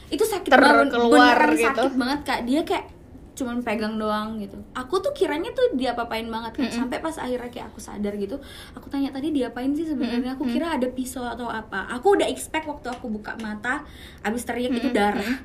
itu 0.07 0.23
sakit 0.23 0.55
Ter- 0.55 0.63
banget. 0.63 0.95
Keluar 0.95 1.35
beneran 1.35 1.51
gitu. 1.59 1.67
sakit 1.67 1.93
banget 1.99 2.21
kak. 2.23 2.41
Dia 2.47 2.63
kayak 2.63 2.87
cuman 3.33 3.61
pegang 3.61 3.97
doang 3.97 4.37
gitu. 4.37 4.61
Aku 4.73 4.99
tuh 4.99 5.11
kiranya 5.12 5.49
tuh 5.51 5.73
dia 5.73 5.92
apain 5.92 6.25
banget 6.27 6.53
kan. 6.53 6.68
Sampai 6.68 6.99
pas 6.99 7.16
akhirnya 7.16 7.49
kayak 7.49 7.66
aku 7.68 7.79
sadar 7.79 8.12
gitu 8.14 8.37
aku 8.73 8.87
tanya 8.87 9.09
tadi 9.09 9.31
dia 9.31 9.49
apain 9.49 9.73
sih 9.73 9.85
sebenarnya? 9.85 10.37
Aku 10.37 10.45
kira 10.45 10.68
ada 10.71 10.85
pisau 10.87 11.23
atau 11.23 11.47
apa. 11.47 11.88
Aku 11.90 12.12
udah 12.12 12.27
expect 12.27 12.64
waktu 12.64 12.88
aku 12.88 13.09
buka 13.09 13.33
mata 13.37 13.83
abis 14.21 14.42
teriak 14.42 14.73
itu 14.73 14.88
darah. 14.90 15.40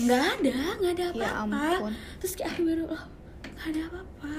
Nggak 0.00 0.22
ada 0.38 0.54
nggak 0.78 0.92
ada 0.92 1.04
Ya 1.10 1.28
apa-apa. 1.36 1.62
ampun. 1.82 1.92
terus 2.16 2.32
kayak 2.34 2.50
aku 2.52 2.62
baru 2.64 2.84
oh 2.88 3.02
nggak 3.44 3.66
ada 3.68 3.80
apa-apa. 3.84 4.36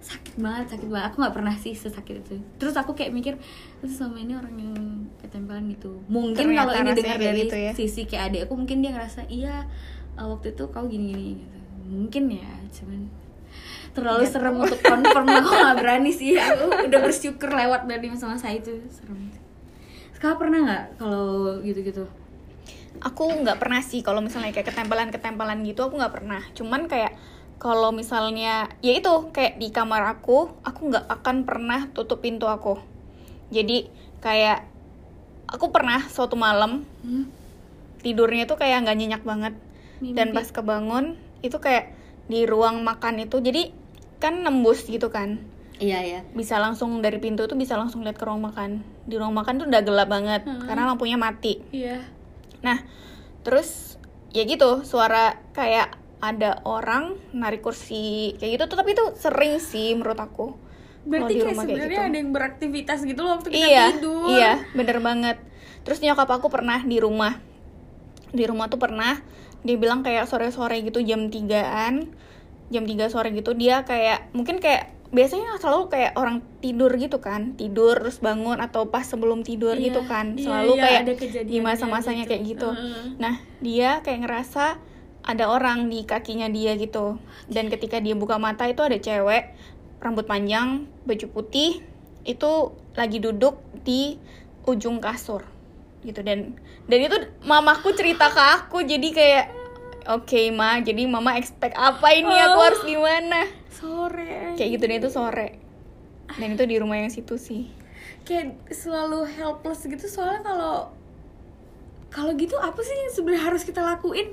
Sakit 0.00 0.34
banget 0.36 0.66
sakit 0.70 0.88
banget. 0.88 1.06
Aku 1.08 1.16
nggak 1.18 1.34
pernah 1.34 1.54
sih 1.54 1.72
sesakit 1.72 2.16
itu. 2.20 2.36
Terus 2.56 2.74
aku 2.74 2.92
kayak 2.92 3.12
mikir 3.12 3.34
terus 3.80 3.94
sama 3.94 4.16
ini 4.16 4.32
orang 4.32 4.52
yang 4.54 4.76
ketempelan 5.20 5.68
gitu 5.68 6.00
mungkin 6.06 6.40
Ternyata 6.40 6.72
kalau 6.72 6.88
ini 6.88 6.92
dengar 6.94 7.18
dari 7.18 7.40
gitu 7.42 7.56
ya. 7.58 7.72
sisi 7.72 8.02
kayak 8.04 8.24
adek 8.28 8.40
aku 8.44 8.54
mungkin 8.54 8.80
dia 8.80 8.92
ngerasa 8.92 9.28
iya 9.28 9.68
uh, 10.14 10.24
waktu 10.26 10.52
itu 10.52 10.64
kau 10.66 10.84
gini 10.84 11.04
gini 11.06 11.24
gitu 11.36 11.58
mungkin 11.84 12.32
ya 12.32 12.52
cuman 12.72 13.06
terlalu 13.94 14.26
serem 14.26 14.58
untuk 14.58 14.80
confirm 14.82 15.26
aku 15.30 15.50
nggak 15.54 15.76
berani 15.78 16.10
sih. 16.10 16.34
Aku 16.34 16.66
udah 16.90 17.00
bersyukur 17.00 17.46
lewat 17.46 17.86
dari 17.86 18.10
masa-masa 18.10 18.50
itu 18.50 18.82
serem. 18.90 19.30
Sekarang 20.16 20.38
pernah 20.42 20.58
nggak 20.66 20.84
kalau 20.98 21.62
gitu-gitu? 21.62 22.04
Aku 22.98 23.30
nggak 23.30 23.62
pernah 23.62 23.80
sih 23.84 24.02
kalau 24.02 24.18
misalnya 24.18 24.50
kayak 24.50 24.74
ketempelan 24.74 25.14
ketempelan 25.14 25.62
gitu 25.62 25.86
aku 25.86 25.94
nggak 26.02 26.14
pernah. 26.14 26.42
Cuman 26.58 26.90
kayak 26.90 27.14
kalau 27.62 27.94
misalnya 27.94 28.66
ya 28.82 28.92
itu 28.98 29.30
kayak 29.30 29.62
di 29.62 29.70
kamar 29.70 30.10
aku 30.10 30.50
aku 30.66 30.90
nggak 30.90 31.06
akan 31.06 31.46
pernah 31.46 31.86
tutup 31.94 32.18
pintu 32.18 32.50
aku. 32.50 32.82
Jadi 33.54 33.86
kayak 34.18 34.66
aku 35.46 35.70
pernah 35.70 36.02
suatu 36.10 36.34
malam 36.34 36.82
hmm? 37.06 37.30
tidurnya 38.02 38.50
tuh 38.50 38.58
kayak 38.58 38.90
nggak 38.90 38.98
nyenyak 38.98 39.22
banget. 39.22 39.54
Mimpi. 40.02 40.18
dan 40.18 40.34
pas 40.34 40.50
kebangun 40.50 41.14
itu 41.44 41.56
kayak 41.58 41.92
di 42.24 42.48
ruang 42.48 42.80
makan 42.80 43.20
itu 43.20 43.36
jadi 43.38 43.68
kan 44.16 44.40
nembus 44.40 44.88
gitu 44.88 45.08
kan 45.08 45.44
iya 45.76 46.00
ya 46.00 46.20
bisa 46.32 46.56
langsung 46.56 46.98
dari 46.98 47.20
pintu 47.20 47.44
tuh 47.44 47.54
bisa 47.54 47.76
langsung 47.76 48.00
lihat 48.00 48.16
ke 48.16 48.24
ruang 48.24 48.40
makan 48.40 48.80
di 49.04 49.14
ruang 49.14 49.36
makan 49.36 49.60
tuh 49.60 49.66
udah 49.68 49.82
gelap 49.82 50.08
banget 50.08 50.40
Hmm. 50.42 50.64
karena 50.64 50.88
lampunya 50.88 51.14
mati 51.14 51.60
iya 51.70 52.00
Nah, 52.58 52.80
terus 53.44 54.00
ya 54.32 54.40
gitu, 54.42 54.80
suara 54.82 55.36
kayak 55.52 55.92
ada 56.16 56.64
orang 56.64 57.20
narik 57.30 57.60
kursi 57.60 58.32
kayak 58.40 58.56
gitu 58.56 58.64
tuh 58.66 58.76
tapi 58.80 58.96
itu 58.96 59.04
sering 59.14 59.60
sih 59.60 59.92
menurut 59.92 60.16
aku. 60.16 60.56
berarti 61.04 61.28
di 61.28 61.36
kayak 61.36 61.52
rumah 61.52 61.64
sebenarnya 61.68 62.00
ada 62.08 62.16
yang 62.16 62.32
beraktivitas 62.32 63.04
gitu 63.04 63.20
loh 63.20 63.36
waktu 63.36 63.52
kita 63.52 63.68
iya, 63.68 63.92
tidur 63.92 64.32
Iya, 64.32 64.52
bener 64.72 65.04
banget. 65.04 65.36
Terus 65.84 66.00
nyokap 66.00 66.24
aku 66.32 66.48
pernah 66.48 66.80
di 66.80 66.96
rumah. 66.96 67.36
Di 68.32 68.48
rumah 68.48 68.72
tuh 68.72 68.80
pernah 68.80 69.20
dia 69.64 69.76
bilang 69.80 70.04
kayak 70.04 70.28
sore-sore 70.28 70.78
gitu 70.84 71.00
jam 71.00 71.32
3-an. 71.32 72.12
Jam 72.72 72.84
3 72.84 73.12
sore 73.12 73.32
gitu 73.32 73.52
dia 73.52 73.84
kayak 73.84 74.32
mungkin 74.32 74.56
kayak 74.60 74.92
biasanya 75.12 75.56
selalu 75.60 75.88
kayak 75.92 76.12
orang 76.20 76.44
tidur 76.60 76.92
gitu 76.96 77.20
kan. 77.20 77.56
Tidur 77.56 77.96
terus 77.96 78.20
bangun 78.20 78.60
atau 78.60 78.88
pas 78.92 79.04
sebelum 79.04 79.40
tidur 79.40 79.76
Iya, 79.76 79.90
gitu 79.90 80.00
kan. 80.04 80.36
iya, 80.36 80.44
Selalu 80.44 80.72
iya, 80.76 80.82
kayak 80.84 81.00
ada 81.00 81.12
di 81.48 81.58
masa-masanya 81.60 82.24
gitu. 82.24 82.30
kayak 82.30 82.42
gitu. 82.44 82.70
Heeh. 82.72 83.04
Nah, 83.16 83.34
dia 83.64 84.04
kayak 84.04 84.20
ngerasa 84.28 84.64
ada 85.24 85.44
orang 85.48 85.88
di 85.88 86.04
kakinya 86.04 86.52
dia 86.52 86.76
gitu. 86.76 87.16
Dan 87.48 87.72
ketika 87.72 87.96
dia 88.00 88.12
buka 88.12 88.36
mata 88.36 88.68
itu 88.68 88.84
ada 88.84 89.00
cewek 89.00 89.56
rambut 90.04 90.28
panjang, 90.28 90.84
baju 91.08 91.26
putih, 91.32 91.80
itu 92.28 92.52
lagi 92.92 93.20
duduk 93.20 93.56
di 93.84 94.20
ujung 94.64 95.00
kasur 95.00 95.44
gitu. 96.04 96.20
Dan 96.20 96.54
dan 96.84 96.98
itu 97.00 97.16
mamaku 97.42 97.92
cerita 97.92 98.28
ke 98.28 98.42
aku 98.54 98.80
jadi 98.80 99.08
kayak 99.10 99.46
oke 100.06 100.40
ma 100.50 100.78
jadi 100.78 101.04
mama 101.04 101.34
expect 101.34 101.74
apa 101.74 102.12
ini? 102.12 102.28
Aku 102.28 102.54
Oh. 102.54 102.62
harus 102.62 102.82
gimana? 102.82 103.48
Sore. 103.68 104.54
Kayak 104.54 104.70
gitu 104.70 104.84
dan 104.84 104.96
itu 104.98 105.10
sore. 105.10 105.48
Dan 106.30 106.48
itu 106.52 106.64
di 106.64 106.76
rumah 106.76 106.96
yang 106.96 107.08
situ 107.08 107.34
sih. 107.34 107.72
Kayak 108.22 108.52
selalu 108.68 109.24
helpless 109.26 109.82
gitu 109.82 110.04
soalnya 110.04 110.40
kalau 110.42 110.76
kalau 112.08 112.30
gitu 112.32 112.54
apa 112.56 112.78
sih 112.78 112.94
yang 112.94 113.10
sebenarnya 113.10 113.44
harus 113.44 113.62
kita 113.62 113.80
lakuin? 113.80 114.32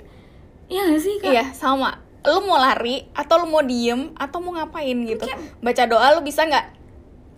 Iya 0.67 0.87
gak 0.87 1.01
sih 1.01 1.13
kak? 1.17 1.27
iya 1.29 1.45
sama. 1.51 1.97
Lu 2.21 2.39
mau 2.41 2.55
lari 2.55 3.09
atau 3.11 3.41
lu 3.41 3.49
mau 3.49 3.59
diem 3.59 4.13
atau 4.13 4.37
mau 4.37 4.53
ngapain 4.53 4.93
gitu. 5.01 5.23
Kayak- 5.23 5.41
baca 5.57 5.83
doa 5.85 6.07
lu 6.13 6.21
bisa 6.21 6.43
nggak 6.43 6.65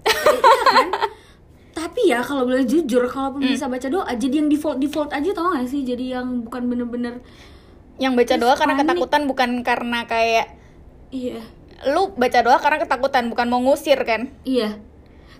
Tapi 1.74 2.06
ya 2.06 2.22
kalau 2.22 2.46
boleh 2.46 2.64
jujur, 2.64 3.02
kalaupun 3.10 3.42
Hmm. 3.42 3.50
bisa 3.50 3.66
baca 3.66 3.88
doa, 3.90 4.12
jadi 4.14 4.46
yang 4.46 4.50
default 4.50 4.78
default 4.78 5.10
aja 5.10 5.34
tau 5.34 5.58
gak 5.58 5.66
sih? 5.66 5.82
Jadi 5.82 6.14
yang 6.14 6.46
bukan 6.46 6.70
bener-bener 6.70 7.18
yang 7.98 8.14
baca 8.18 8.34
doa 8.38 8.54
karena 8.54 8.74
panik. 8.74 8.90
ketakutan 8.90 9.22
bukan 9.30 9.50
karena 9.62 10.00
kayak 10.10 10.58
iya 11.14 11.38
lu 11.86 12.10
baca 12.18 12.42
doa 12.42 12.58
karena 12.58 12.82
ketakutan 12.82 13.30
bukan 13.30 13.46
mau 13.46 13.62
ngusir 13.62 14.02
kan 14.02 14.34
iya. 14.42 14.82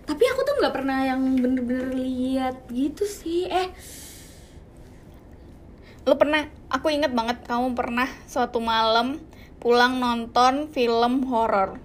Tapi 0.04 0.22
aku 0.22 0.44
tuh 0.44 0.54
nggak 0.60 0.74
pernah 0.76 1.00
yang 1.02 1.34
bener-bener 1.34 1.96
lihat 1.96 2.68
gitu 2.68 3.08
sih. 3.08 3.48
Eh, 3.48 3.72
lu 6.04 6.14
pernah 6.20 6.44
aku 6.68 6.92
inget 6.92 7.08
banget 7.10 7.40
kamu 7.48 7.72
pernah 7.72 8.04
suatu 8.28 8.60
malam 8.60 9.16
pulang 9.58 9.96
nonton 9.96 10.68
film 10.68 11.24
horor 11.24 11.80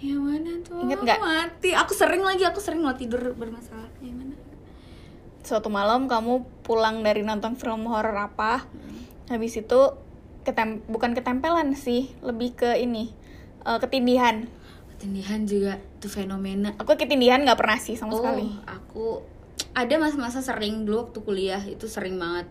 yang 0.00 0.20
mana 0.22 0.52
tuh? 0.60 0.80
Ingat 0.84 0.98
nggak? 1.02 1.18
Mati. 1.20 1.70
Aku 1.72 1.92
sering 1.96 2.20
lagi, 2.20 2.44
aku 2.44 2.60
sering 2.60 2.84
lo 2.84 2.92
tidur 2.92 3.32
bermasalah. 3.32 3.88
Yang 4.00 4.16
mana? 4.20 4.34
suatu 5.46 5.70
malam 5.70 6.10
kamu 6.10 6.42
pulang 6.66 7.06
dari 7.06 7.22
nonton 7.22 7.54
film 7.54 7.86
horor 7.86 8.18
apa 8.18 8.66
habis 9.30 9.54
itu 9.54 9.94
ketem 10.42 10.82
bukan 10.90 11.14
ketempelan 11.14 11.70
sih 11.78 12.10
lebih 12.18 12.58
ke 12.58 12.74
ini 12.82 13.14
eh, 13.62 13.78
ketindihan 13.78 14.50
Ketindihan 14.98 15.46
juga 15.46 15.78
tuh 16.02 16.10
fenomena. 16.10 16.74
aku 16.82 16.98
ketindihan 16.98 17.46
nggak 17.46 17.62
pernah 17.62 17.78
sih 17.78 17.94
sama 17.94 18.18
oh, 18.18 18.26
sekali 18.26 18.58
aku 18.66 19.22
ada 19.70 19.94
masa-masa 20.02 20.42
sering 20.42 20.82
dulu 20.82 21.06
waktu 21.06 21.22
kuliah 21.22 21.62
itu 21.62 21.86
sering 21.86 22.18
banget 22.18 22.50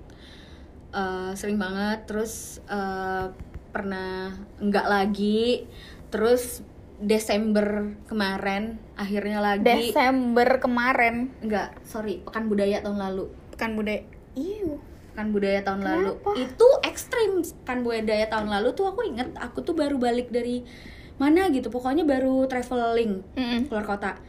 Eh, 0.95 1.31
sering 1.35 1.59
banget 1.59 2.07
terus 2.07 2.63
eh, 2.71 3.27
pernah 3.75 4.31
enggak 4.63 4.87
lagi 4.87 5.67
terus 6.07 6.63
Desember 6.95 7.99
kemarin 8.07 8.79
akhirnya 8.95 9.43
lagi. 9.43 9.67
Desember 9.67 10.63
kemarin. 10.63 11.35
Enggak 11.43 11.75
sorry 11.83 12.23
pekan 12.23 12.47
budaya 12.47 12.79
tahun 12.79 12.99
lalu. 12.99 13.31
Pekan 13.51 13.75
budaya. 13.75 14.03
Iu. 14.35 14.79
pekan 15.15 15.31
budaya 15.31 15.63
tahun 15.63 15.79
lalu. 15.79 16.11
Kenapa? 16.19 16.31
itu 16.35 16.67
ekstrim 16.83 17.31
pekan 17.63 17.87
budaya 17.87 18.27
tahun 18.27 18.51
lalu 18.51 18.75
tuh 18.75 18.91
aku 18.91 19.07
inget 19.07 19.31
aku 19.39 19.63
tuh 19.63 19.71
baru 19.71 19.95
balik 19.95 20.27
dari 20.27 20.67
mana 21.15 21.47
gitu. 21.51 21.71
Pokoknya 21.71 22.03
baru 22.03 22.43
traveling 22.51 23.23
Mm-mm. 23.35 23.71
keluar 23.71 23.87
kota. 23.87 24.19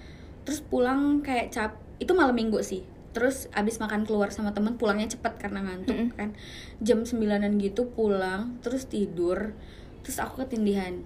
Terus 0.46 0.62
pulang 0.62 1.26
kayak 1.26 1.50
cap 1.50 1.74
itu 1.98 2.14
malam 2.14 2.38
minggu 2.38 2.62
sih. 2.62 2.86
Terus 3.10 3.50
abis 3.50 3.82
makan 3.82 4.06
keluar 4.06 4.30
sama 4.30 4.54
temen 4.54 4.78
pulangnya 4.78 5.10
cepet 5.10 5.42
karena 5.42 5.66
ngantuk 5.66 5.94
Mm-mm. 5.94 6.14
kan. 6.14 6.38
Jam 6.78 7.02
9an 7.02 7.58
gitu 7.58 7.90
pulang 7.90 8.62
terus 8.62 8.86
tidur. 8.86 9.58
Terus 10.06 10.22
aku 10.22 10.46
ketindihan 10.46 11.02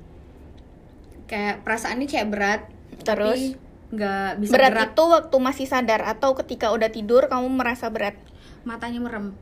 kayak 1.31 1.63
perasaannya 1.63 2.05
kayak 2.05 2.29
berat 2.29 2.63
Terus? 3.01 3.55
nggak 3.89 4.31
bisa 4.39 4.51
berat 4.51 4.73
gerak. 4.73 4.87
itu 4.89 5.03
waktu 5.05 5.37
masih 5.39 5.67
sadar 5.67 6.03
atau 6.05 6.35
ketika 6.37 6.71
udah 6.71 6.87
tidur 6.89 7.23
kamu 7.25 7.47
merasa 7.49 7.87
berat? 7.87 8.19
Matanya 8.63 8.99
merem. 8.99 9.35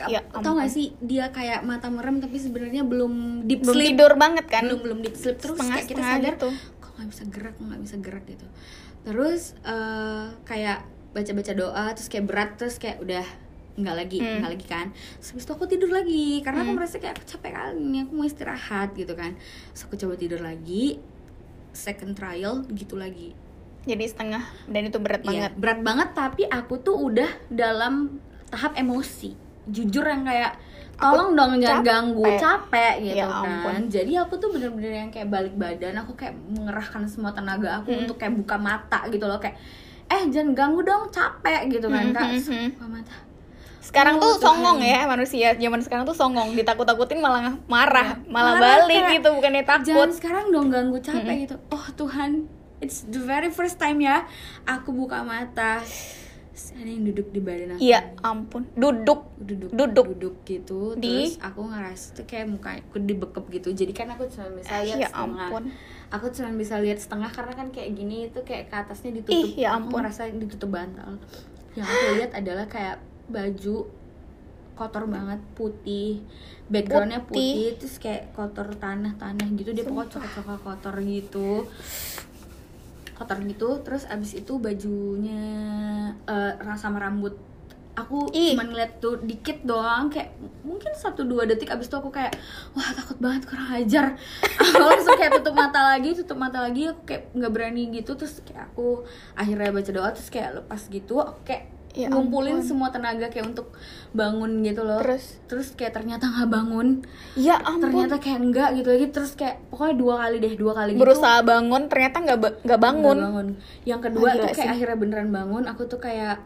Ya 0.00 0.22
tau 0.24 0.54
gak 0.54 0.70
sih 0.70 0.94
dia 1.00 1.28
kayak 1.28 1.60
mata 1.60 1.88
merem 1.88 2.16
tapi 2.16 2.38
sebenarnya 2.38 2.80
belum 2.82 3.44
deep 3.44 3.60
belum 3.60 3.74
sleep. 3.74 3.88
tidur 3.92 4.12
banget 4.14 4.46
kan? 4.46 4.62
Belum 4.62 4.80
belum 4.80 4.98
deep 5.00 5.14
sleep. 5.14 5.36
Terus 5.36 5.52
Setengah- 5.52 5.74
kayak 5.76 5.88
kita 5.88 6.02
sadar 6.02 6.34
gitu. 6.34 6.48
kok 6.78 6.90
nggak 6.94 7.08
bisa 7.08 7.22
gerak 7.26 7.54
nggak 7.58 7.80
bisa 7.82 7.96
gerak? 7.98 8.24
gitu. 8.24 8.46
Terus 9.02 9.42
eh, 9.60 10.26
kayak 10.44 10.78
baca 11.08 11.32
baca 11.34 11.52
doa 11.52 11.84
terus 11.92 12.08
kayak 12.08 12.24
berat 12.24 12.50
terus 12.54 12.76
kayak 12.76 12.98
udah 13.00 13.26
nggak 13.74 13.94
lagi 13.96 14.18
Hmm. 14.18 14.38
nggak 14.38 14.50
lagi 14.52 14.66
kan. 14.68 14.86
Terus 15.16 15.28
habis 15.32 15.44
itu 15.44 15.52
aku 15.52 15.64
tidur 15.66 15.90
lagi 15.90 16.26
karena 16.40 16.60
aku 16.60 16.68
Hmm. 16.68 16.78
merasa 16.78 16.96
kayak 16.96 17.14
aku 17.14 17.24
capek 17.26 17.50
kali 17.52 17.72
ini 17.80 17.98
aku 18.00 18.12
mau 18.12 18.22
istirahat 18.22 18.88
gitu 18.92 19.14
kan. 19.14 19.34
Terus 19.72 19.82
aku 19.82 19.94
coba 19.96 20.14
tidur 20.14 20.40
lagi 20.40 21.02
second 21.78 22.12
trial 22.12 22.66
gitu 22.68 22.94
lagi 22.94 23.32
jadi 23.84 24.04
setengah 24.04 24.42
dan 24.66 24.82
itu 24.84 24.98
berat 24.98 25.22
Iya, 25.22 25.26
banget 25.46 25.52
berat 25.54 25.80
banget 25.80 26.08
tapi 26.12 26.42
aku 26.44 26.74
tuh 26.78 26.98
udah 27.00 27.30
dalam 27.48 28.18
tahap 28.48 28.74
emosi 28.74 29.32
jujur 29.66 30.02
yang 30.02 30.24
kayak 30.24 30.58
Aku 30.98 31.14
tolong 31.14 31.30
dong 31.32 31.52
jangan 31.56 31.78
capek. 31.78 31.86
ganggu 31.86 32.24
capek 32.36 32.94
gitu 33.00 33.16
Ya 33.16 33.24
kan 33.24 33.46
ampun. 33.46 33.74
jadi 33.86 34.12
aku 34.18 34.34
tuh 34.36 34.48
bener-bener 34.50 34.92
yang 34.98 35.10
kayak 35.10 35.28
balik 35.28 35.54
badan 35.54 35.94
aku 35.96 36.12
kayak 36.12 36.34
mengerahkan 36.34 37.06
semua 37.06 37.30
tenaga 37.30 37.78
aku 37.78 37.88
Hmm. 37.88 38.02
untuk 38.02 38.18
kayak 38.18 38.34
buka 38.34 38.56
mata 38.58 39.06
gitu 39.06 39.22
loh 39.22 39.38
kayak 39.38 39.54
eh 40.08 40.22
jangan 40.26 40.50
ganggu 40.52 40.82
dong 40.82 41.06
capek 41.08 41.70
gitu 41.70 41.86
kan 41.86 42.02
Hmm, 42.02 42.12
kak 42.12 42.26
hmm, 42.26 42.42
hmm. 42.42 42.68
buka 42.74 42.86
mata 42.90 43.14
sekarang 43.88 44.20
tuh 44.20 44.36
songong 44.36 44.84
ya 44.84 45.08
manusia. 45.08 45.56
Zaman 45.56 45.80
sekarang 45.80 46.04
tuh 46.04 46.12
songong. 46.12 46.52
Ditakut-takutin 46.52 47.24
malah 47.24 47.56
marah 47.64 48.20
Ya, 48.20 48.28
malah 48.28 48.60
marah 48.60 48.84
balik 48.84 49.00
kayak, 49.00 49.14
gitu. 49.16 49.28
Bukannya 49.32 49.64
takut. 49.64 49.88
Jangan 49.88 50.12
sekarang 50.12 50.44
dong 50.52 50.68
ganggu 50.68 51.00
capek 51.00 51.36
gitu. 51.48 51.56
Oh 51.72 51.84
Tuhan 51.96 52.44
it's 52.84 53.08
the 53.08 53.18
very 53.18 53.48
first 53.48 53.80
time 53.80 53.98
ya. 53.98 54.28
Aku 54.68 54.92
buka 54.92 55.24
mata. 55.24 55.80
Ada 56.58 56.90
yang 56.90 57.06
duduk 57.06 57.30
di 57.30 57.38
badan 57.38 57.74
aku. 57.74 57.80
Iya 57.80 58.12
ampun. 58.20 58.66
Duduk. 58.74 59.30
Duduk 59.38 59.70
Duduk. 59.72 60.06
duduk 60.12 60.34
gitu. 60.44 60.98
Di- 60.98 61.30
terus 61.30 61.38
aku 61.38 61.60
ngerasa 61.64 62.18
tuh 62.18 62.26
kayak 62.26 62.46
muka 62.50 62.76
aku 62.76 62.98
dibekep 62.98 63.44
gitu. 63.54 63.68
Jadi 63.72 63.92
kan 63.94 64.10
aku 64.10 64.26
cuma 64.26 64.50
bisa 64.52 64.82
lihat 64.82 64.98
ya 64.98 65.08
setengah. 65.08 65.48
ampun. 65.48 65.64
Aku 66.10 66.26
cuma 66.34 66.50
bisa 66.58 66.74
lihat 66.82 66.98
setengah 66.98 67.30
karena 67.30 67.54
kan 67.54 67.70
kayak 67.70 67.94
gini 67.94 68.26
itu 68.26 68.42
kayak 68.42 68.68
ke 68.68 68.74
atasnya 68.74 69.22
ditutup. 69.22 69.48
Ih, 69.48 69.64
ya 69.64 69.78
aku 69.78 69.86
ampun. 69.86 69.98
ngerasa 70.02 70.20
ditutup 70.34 70.70
bantal. 70.74 71.10
Yang 71.78 71.86
aku 71.88 72.06
lihat 72.18 72.32
adalah 72.34 72.66
kayak 72.66 72.96
baju 73.28 73.88
kotor 74.78 75.04
banget 75.10 75.40
putih. 75.58 76.22
Backgroundnya 76.70 77.26
Putih. 77.26 77.34
putih. 77.34 77.78
terus 77.82 77.96
kayak 77.98 78.30
kotor 78.30 78.70
tanah 78.78 79.18
tanah 79.18 79.48
gitu. 79.58 79.74
Dia 79.74 79.82
pokoknya 79.82 80.10
coklat 80.14 80.32
coklat 80.38 80.60
kotor 80.62 80.94
gitu. 81.02 81.50
Kotor 83.18 83.38
gitu. 83.42 83.68
Terus 83.82 84.06
abis 84.06 84.38
itu 84.38 84.52
bajunya 84.62 85.42
eh, 86.30 86.76
sama 86.78 87.02
rambut 87.02 87.34
aku 87.98 88.30
Ih. 88.30 88.54
cuma 88.54 88.62
ngeliat 88.62 89.02
tuh 89.02 89.18
dikit 89.26 89.66
doang 89.66 90.06
kayak 90.06 90.30
mungkin 90.62 90.94
satu 90.94 91.26
dua 91.26 91.50
detik 91.50 91.66
abis 91.66 91.90
itu 91.90 91.98
aku 91.98 92.14
kayak 92.14 92.30
wah 92.78 92.94
takut 92.94 93.18
banget 93.18 93.42
kurang 93.50 93.74
ajar. 93.74 94.06
Aku 94.62 94.78
langsung 94.78 95.18
kayak 95.18 95.42
tutup 95.42 95.54
mata 95.58 95.82
lagi 95.82 96.14
tutup 96.14 96.38
mata 96.38 96.62
lagi 96.62 96.86
aku 96.86 97.02
kayak 97.02 97.34
nggak 97.34 97.50
berani 97.50 97.90
gitu. 97.90 98.14
Terus 98.14 98.38
kayak 98.46 98.70
aku 98.70 99.02
akhirnya 99.34 99.74
baca 99.74 99.90
doa 99.90 100.08
terus 100.14 100.30
kayak 100.30 100.62
lepas 100.62 100.86
gitu 100.86 101.18
aku 101.18 101.42
kayak 101.42 101.77
Ya 101.98 102.06
ngumpulin 102.08 102.56
ampun. 102.56 102.64
semua 102.64 102.88
tenaga 102.88 103.26
kayak 103.26 103.50
untuk 103.50 103.74
bangun 104.08 104.62
gitu 104.62 104.80
loh 104.80 105.02
Terus? 105.02 105.42
terus 105.44 105.68
kayak 105.74 105.92
ternyata 105.92 106.24
nggak 106.24 106.46
bangun 106.46 106.88
ya 107.34 107.58
ampun 107.58 107.82
ternyata 107.82 108.16
kayak 108.16 108.38
enggak 108.38 108.68
gitu 108.72 108.88
lagi 108.88 109.06
terus 109.10 109.34
kayak 109.34 109.58
pokoknya 109.66 109.94
dua 109.98 110.14
kali 110.16 110.36
deh 110.38 110.54
dua 110.54 110.72
kali 110.72 110.90
gitu 110.94 111.02
berusaha 111.02 111.42
bangun 111.42 111.82
ternyata 111.86 112.16
nggak 112.20 112.38
ba- 112.38 112.56
nggak 112.62 112.80
bangun. 112.80 113.18
Bangun. 113.20 113.48
Yang 113.82 114.00
kedua 114.04 114.28
gila 114.30 114.38
tuh 114.38 114.48
kayak 114.48 114.62
sih. 114.62 114.74
akhirnya 114.78 114.96
beneran 114.96 115.28
bangun. 115.28 115.62
Aku 115.66 115.82
tuh 115.84 115.98
kayak 115.98 116.36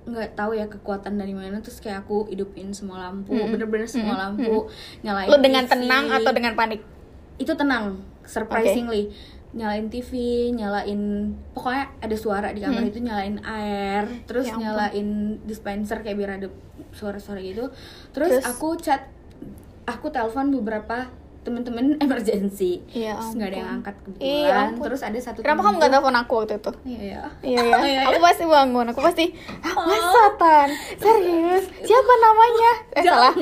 nggak 0.00 0.32
tahu 0.32 0.52
ya 0.52 0.66
kekuatan 0.66 1.12
dari 1.14 1.34
mana 1.34 1.58
terus 1.58 1.76
kayak 1.78 2.02
aku 2.02 2.24
hidupin 2.26 2.70
semua 2.70 3.04
lampu 3.04 3.36
bener-bener 3.36 3.84
semua 3.84 4.16
Mm-mm. 4.16 4.24
lampu 4.38 4.56
nyalain 5.02 5.28
Lu 5.28 5.36
dengan 5.38 5.64
TV. 5.64 5.72
tenang 5.76 6.04
atau 6.10 6.30
dengan 6.30 6.52
panik? 6.54 6.80
itu 7.36 7.52
tenang 7.54 7.96
surprisingly 8.22 9.08
nyalain 9.50 9.86
TV 9.86 10.10
nyalain 10.52 11.02
pokoknya 11.50 11.90
ada 11.98 12.14
suara 12.14 12.48
di 12.50 12.60
kamar 12.60 12.80
Hmm. 12.80 12.90
itu 12.90 12.98
nyalain 13.00 13.36
air 13.40 14.04
terus 14.24 14.46
Ya 14.46 14.54
ampun. 14.54 14.62
nyalain 14.62 15.08
dispenser 15.42 16.00
kayak 16.00 16.16
biar 16.16 16.30
ada 16.38 16.48
suara-suara 16.90 17.38
gitu 17.38 17.66
terus, 18.10 18.30
Terus? 18.32 18.44
aku 18.46 18.74
chat 18.76 19.10
aku 19.84 20.06
telepon 20.08 20.54
beberapa 20.54 21.10
temen-temen 21.40 21.96
emergency 22.04 22.84
Ya 22.88 23.16
terus 23.16 23.32
nggak 23.32 23.48
ada 23.48 23.58
yang 23.58 23.70
angkat 23.74 23.94
Iya, 23.96 24.04
kebetulan 24.04 24.66
ampun. 24.68 24.84
terus 24.84 25.00
ada 25.00 25.18
satu 25.18 25.38
Kenapa 25.40 25.60
kamu 25.62 25.74
nggak 25.76 25.90
telepon 25.90 26.16
aku 26.16 26.32
waktu 26.36 26.54
itu? 26.56 26.72
Iya 26.84 27.00
ya. 27.00 27.22
Iya 27.40 27.60
ya, 27.70 27.78
Iya, 27.80 28.00
aku 28.06 28.18
pasti 28.20 28.44
bangun, 28.44 28.86
aku 28.86 29.00
pasti 29.00 29.24
"Hah, 29.60 29.74
masa 29.80 30.24
Tan? 30.36 30.68
Serius? 30.94 31.64
Siapa 31.80 32.12
namanya? 32.18 32.72
Eh 32.92 33.02
salah. 33.02 33.34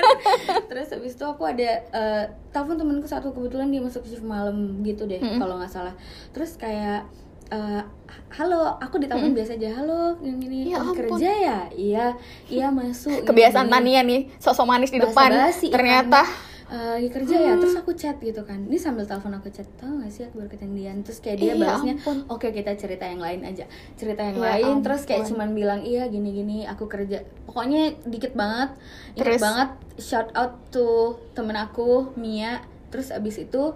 Terus 0.70 0.88
habis 0.90 1.12
itu 1.14 1.24
aku 1.24 1.42
ada 1.44 1.70
eh, 1.84 2.24
telepon 2.50 2.76
temenku 2.76 3.06
satu 3.06 3.30
kebetulan 3.30 3.68
dia 3.68 3.80
masuk 3.80 4.02
shift 4.02 4.24
malam 4.24 4.82
gitu 4.82 5.04
deh 5.04 5.18
Mm-mm. 5.18 5.38
kalau 5.38 5.56
nggak 5.56 5.70
salah. 5.70 5.94
Terus 6.30 6.56
kayak 6.56 7.06
eh, 7.48 7.82
halo, 8.30 8.76
aku 8.76 8.98
ditelepon 8.98 9.32
biasa 9.32 9.54
aja. 9.54 9.72
Halo, 9.74 10.18
yang 10.20 10.36
ini 10.38 10.68
Ya 10.68 10.82
kerja 10.84 11.30
ya? 11.32 11.58
Iya, 11.70 12.06
iya 12.46 12.66
masuk. 12.68 13.24
Kebiasaan 13.24 13.66
Gini-gini. 13.66 13.94
Tania 13.94 14.00
nih, 14.04 14.20
sosok 14.36 14.66
manis 14.66 14.90
di 14.90 14.98
depan 14.98 15.30
Basa-basi, 15.30 15.70
ya 15.70 15.72
Ternyata 15.72 16.22
kan? 16.22 16.46
"Eh, 16.68 16.76
lagi 16.94 17.08
kerja 17.08 17.36
ya 17.38 17.52
terus 17.54 17.72
aku 17.74 17.92
chat 17.92 18.16
gitu 18.18 18.42
kan 18.42 18.60
ini 18.60 18.76
sambil 18.76 19.02
telepon 19.02 19.32
aku 19.32 19.48
chat 19.48 19.64
tahu 19.74 19.98
gak 19.98 20.08
sih 20.08 20.22
aku 20.22 20.38
baru 20.38 20.50
ketindihan 20.50 21.00
terus 21.00 21.18
kayak 21.18 21.36
dia 21.38 21.46
Iya, 21.48 21.54
balasnya 21.58 21.94
ampun. 21.96 22.16
oke 22.28 22.44
kita 22.46 22.72
cerita 22.74 23.02
yang 23.02 23.18
lain 23.18 23.40
aja 23.42 23.64
cerita 23.94 24.20
yang 24.20 24.36
Ya 24.36 24.44
lain 24.52 24.74
terus 24.80 25.02
kayak 25.02 25.22
ampun. 25.22 25.30
cuman 25.34 25.48
bilang 25.50 25.80
iya 25.82 26.04
gini 26.06 26.28
gini 26.30 26.58
aku 26.62 26.84
kerja 26.84 27.18
pokoknya 27.44 27.80
dikit 28.04 28.32
banget 28.32 28.76
Terus? 29.14 29.40
banget 29.40 29.70
shout 29.96 30.28
out 30.32 30.60
to 30.68 30.88
temen 31.32 31.54
aku 31.54 32.12
Mia 32.14 32.60
terus 32.88 33.08
abis 33.08 33.40
itu 33.40 33.72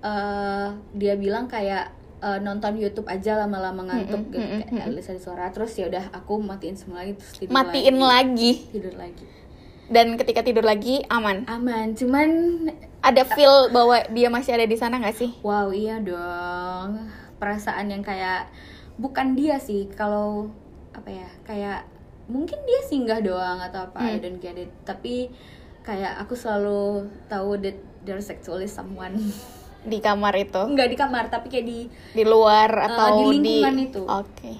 eh, 0.00 0.68
dia 0.92 1.14
bilang 1.14 1.46
kayak 1.46 1.90
eh, 2.18 2.38
nonton 2.38 2.74
YouTube 2.74 3.06
aja 3.06 3.36
lama-lama 3.36 3.82
ngantuk 3.84 4.22
gitu 4.28 4.38
mm-mm, 4.38 4.62
kayak 4.62 4.70
mm-mm. 4.72 4.86
Alisa 4.88 5.10
di 5.10 5.18
suara 5.18 5.50
terus 5.50 5.74
ya 5.74 5.86
udah 5.86 6.14
aku 6.14 6.38
matiin 6.38 6.74
semua 6.74 7.02
lagi 7.02 7.14
terus 7.14 7.32
tidur 7.36 7.52
Matiin 7.52 7.96
lagi. 7.96 8.06
lagi. 8.06 8.52
tidur 8.70 8.94
lagi 8.94 9.24
Dan 9.86 10.18
ketika 10.18 10.42
tidur 10.42 10.62
lagi 10.62 11.02
aman. 11.06 11.46
aman 11.46 11.94
cuman 11.94 12.28
Ada 13.00 13.22
feel 13.24 13.70
bahwa 13.70 14.02
dia 14.10 14.26
masih 14.26 14.52
ada 14.52 14.66
di 14.66 14.74
sana 14.74 14.98
nggak 14.98 15.14
sih? 15.14 15.30
Wow 15.40 15.70
iya 15.70 16.02
dong 16.02 17.06
perasaan 17.36 17.86
yang 17.88 18.00
kayak 18.00 18.50
bukan 18.96 19.36
dia 19.36 19.56
sih 19.56 19.86
kalau 19.88 20.50
apa 20.90 21.06
ya 21.06 21.28
kayak 21.44 21.84
mungkin 22.26 22.58
dia 22.64 22.80
singgah 22.82 23.20
doang 23.20 23.60
atau 23.60 23.86
apa 23.86 24.00
I 24.02 24.16
Hmm. 24.16 24.22
don't 24.24 24.40
get 24.40 24.56
it 24.56 24.72
tapi 24.82 25.30
kayak 25.84 26.18
aku 26.18 26.34
selalu 26.34 27.06
tahu 27.26 27.60
that 27.60 27.76
there's 28.02 28.26
actually 28.26 28.66
someone 28.66 29.14
Di 29.86 30.02
kamar 30.02 30.34
itu, 30.34 30.58
nggak 30.66 30.88
di 30.88 30.96
kamar 30.98 31.30
tapi 31.30 31.46
kayak 31.46 31.62
di 31.62 31.86
di 32.10 32.24
luar 32.26 32.66
atau 32.90 33.22
di 33.22 33.38
lingkungan 33.38 33.76
itu. 33.86 34.02
Oke. 34.02 34.50